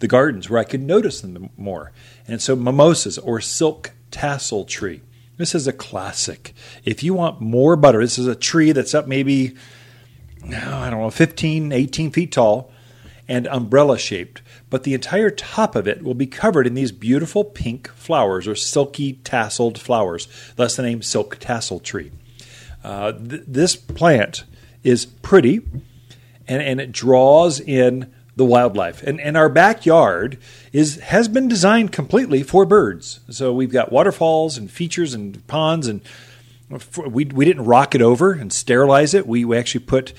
[0.00, 1.92] the gardens where I could notice them more.
[2.26, 5.02] And so mimosas or silk tassel tree.
[5.36, 6.54] This is a classic.
[6.84, 9.54] If you want more butter, this is a tree that's up maybe,
[10.44, 12.72] I don't know, 15, 18 feet tall
[13.28, 14.42] and umbrella shaped.
[14.72, 18.54] But the entire top of it will be covered in these beautiful pink flowers or
[18.54, 20.26] silky tasseled flowers.
[20.56, 22.10] Thus the name silk tassel tree.
[22.82, 24.44] Uh, th- this plant
[24.82, 25.60] is pretty
[26.48, 29.02] and, and it draws in the wildlife.
[29.02, 30.38] And, and our backyard
[30.72, 33.20] is has been designed completely for birds.
[33.28, 36.00] So we've got waterfalls and features and ponds, and
[36.96, 39.26] we, we didn't rock it over and sterilize it.
[39.26, 40.14] We, we actually put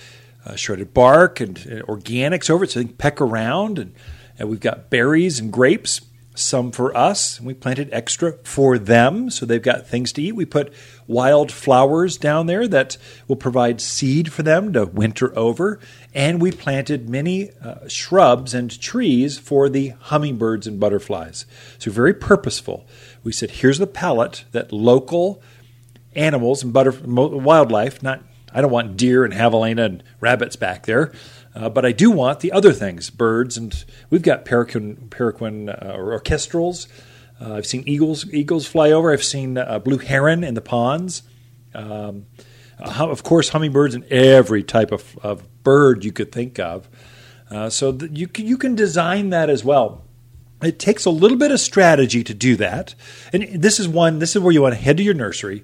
[0.46, 3.80] uh, shredded bark and, and, organics over it so they can peck around.
[3.80, 3.96] And,
[4.38, 6.02] and we've got berries and grapes
[6.36, 7.38] some for us.
[7.38, 10.34] And We planted extra for them, so they've got things to eat.
[10.34, 10.74] We put
[11.08, 15.80] wild flowers down there that will provide seed for them to winter over.
[16.14, 21.46] And we planted many uh, shrubs and trees for the hummingbirds and butterflies.
[21.78, 22.88] So, very purposeful.
[23.24, 25.42] We said, here's the palette that local
[26.16, 28.22] animals and wildlife, not
[28.56, 31.12] I don't want deer and javelina and rabbits back there.
[31.56, 35.96] Uh, but I do want the other things, birds, and we've got paraquin, paraquin uh,
[35.96, 36.88] or orchestrals.
[37.40, 39.12] Uh, I've seen eagles eagles fly over.
[39.12, 41.24] I've seen uh, blue heron in the ponds.
[41.76, 42.26] Um,
[42.80, 46.90] uh, of course, hummingbirds and every type of, of bird you could think of.
[47.52, 50.04] Uh, so you can, you can design that as well.
[50.62, 52.96] It takes a little bit of strategy to do that,
[53.32, 54.20] and this is one.
[54.20, 55.64] This is where you want to head to your nursery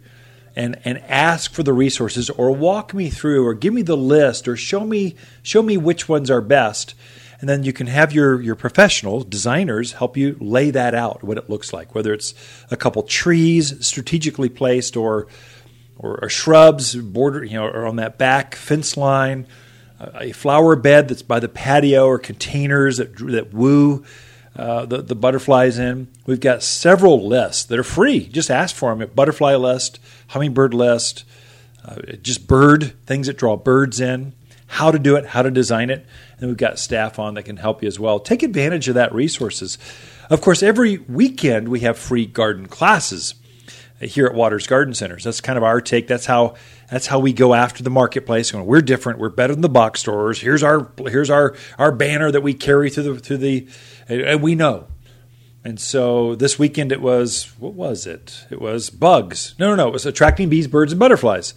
[0.55, 4.47] and and ask for the resources or walk me through or give me the list
[4.47, 6.95] or show me show me which ones are best.
[7.41, 11.37] And then you can have your your professional designers help you lay that out what
[11.37, 12.33] it looks like whether it's
[12.69, 15.27] a couple trees strategically placed or
[15.97, 19.47] or, or shrubs border you know or on that back fence line
[19.99, 24.03] a flower bed that's by the patio or containers that that woo
[24.55, 26.07] uh, the, the butterflies in.
[26.25, 28.27] We've got several lists that are free.
[28.27, 31.23] Just ask for them at Butterfly List, Hummingbird List,
[31.85, 34.33] uh, just bird, things that draw birds in,
[34.67, 36.05] how to do it, how to design it.
[36.39, 38.19] And we've got staff on that can help you as well.
[38.19, 39.77] Take advantage of that resources.
[40.29, 43.35] Of course, every weekend we have free garden classes
[43.99, 45.23] here at Watters Garden Centers.
[45.23, 46.07] That's kind of our take.
[46.07, 46.55] That's how
[46.89, 48.53] that's how we go after the marketplace.
[48.53, 49.19] We're different.
[49.19, 50.39] We're better than the box stores.
[50.39, 53.67] Here's our here's our our banner that we carry through the through the
[54.10, 54.88] and we know.
[55.64, 58.45] And so this weekend it was what was it?
[58.49, 59.55] It was bugs.
[59.60, 59.88] No, no, no.
[59.89, 61.53] It was attracting bees, birds, and butterflies.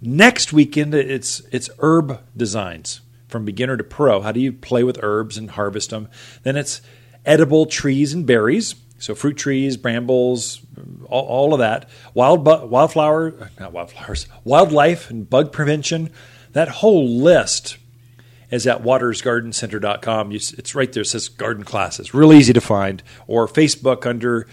[0.00, 4.20] Next weekend it's it's herb designs from beginner to pro.
[4.20, 6.08] How do you play with herbs and harvest them?
[6.42, 6.82] Then it's
[7.24, 8.74] edible trees and berries.
[8.98, 10.60] So fruit trees, brambles,
[11.06, 11.88] all, all of that.
[12.14, 16.10] Wild bu- wildflower, not wildflowers, wildlife and bug prevention.
[16.52, 17.76] That whole list
[18.50, 20.32] is at wattersgardencenter.com.
[20.32, 21.02] It's right there.
[21.02, 22.14] It says garden classes.
[22.14, 23.02] Real easy to find.
[23.26, 24.46] Or Facebook under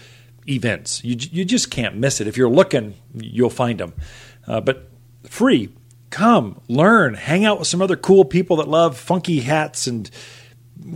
[0.48, 1.04] events.
[1.04, 2.26] You, you just can't miss it.
[2.26, 3.94] If you're looking, you'll find them.
[4.46, 4.90] Uh, but
[5.24, 5.70] free.
[6.10, 10.10] Come, learn, hang out with some other cool people that love funky hats and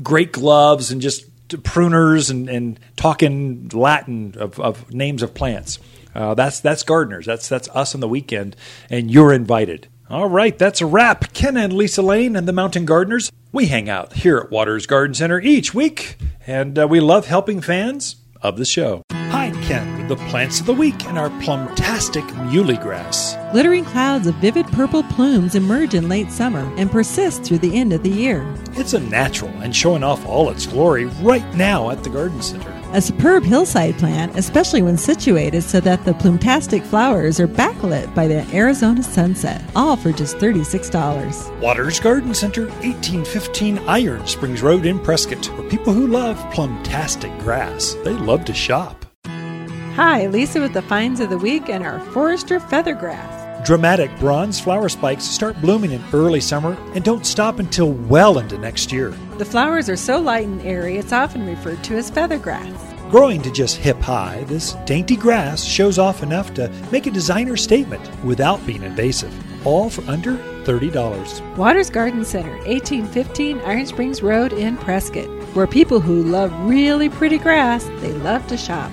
[0.03, 5.79] great gloves and just pruners and, and talking Latin of, of names of plants.
[6.15, 7.27] Uh, that's that's gardeners.
[7.27, 8.57] That's that's us on the weekend,
[8.89, 9.89] and you're invited.
[10.09, 11.33] All right, that's a wrap.
[11.33, 13.33] Ken and Lisa Lain and the Mountain Gardeners.
[13.51, 17.61] We hang out here at Watters Garden Center each week, and uh, we love helping
[17.61, 19.03] fans of the show.
[19.11, 23.37] Hi, Ken, with the plants of the week and our plumtastic muhly grass.
[23.51, 27.93] Glittering clouds of vivid purple plumes emerge in late summer and persist through the end
[27.93, 28.47] of the year.
[28.75, 32.76] It's a natural and showing off all its glory right now at the Garden Center.
[32.97, 38.27] A superb hillside plant, especially when situated so that the plumtastic flowers are backlit by
[38.27, 41.61] the Arizona sunset, all for just $36.
[41.61, 47.95] Watters Garden Center, 1815 Iron Springs Road in Prescott, for people who love plumtastic grass.
[48.03, 49.05] They love to shop.
[49.27, 53.36] Hi, Lisa with the finds of the week and our Foerster feathergrass.
[53.67, 58.57] Dramatic bronze flower spikes start blooming in early summer and don't stop until well into
[58.57, 59.11] next year.
[59.39, 62.95] The flowers are so light and airy, it's often referred to as feather grass.
[63.11, 67.57] Growing to just hip high, this dainty grass shows off enough to make a designer
[67.57, 69.35] statement without being invasive,
[69.67, 71.57] all for under $30.
[71.57, 77.39] Watters Garden Center, 1815 Iron Springs Road in Prescott, where people who love really pretty
[77.39, 78.93] grass, they love to shop.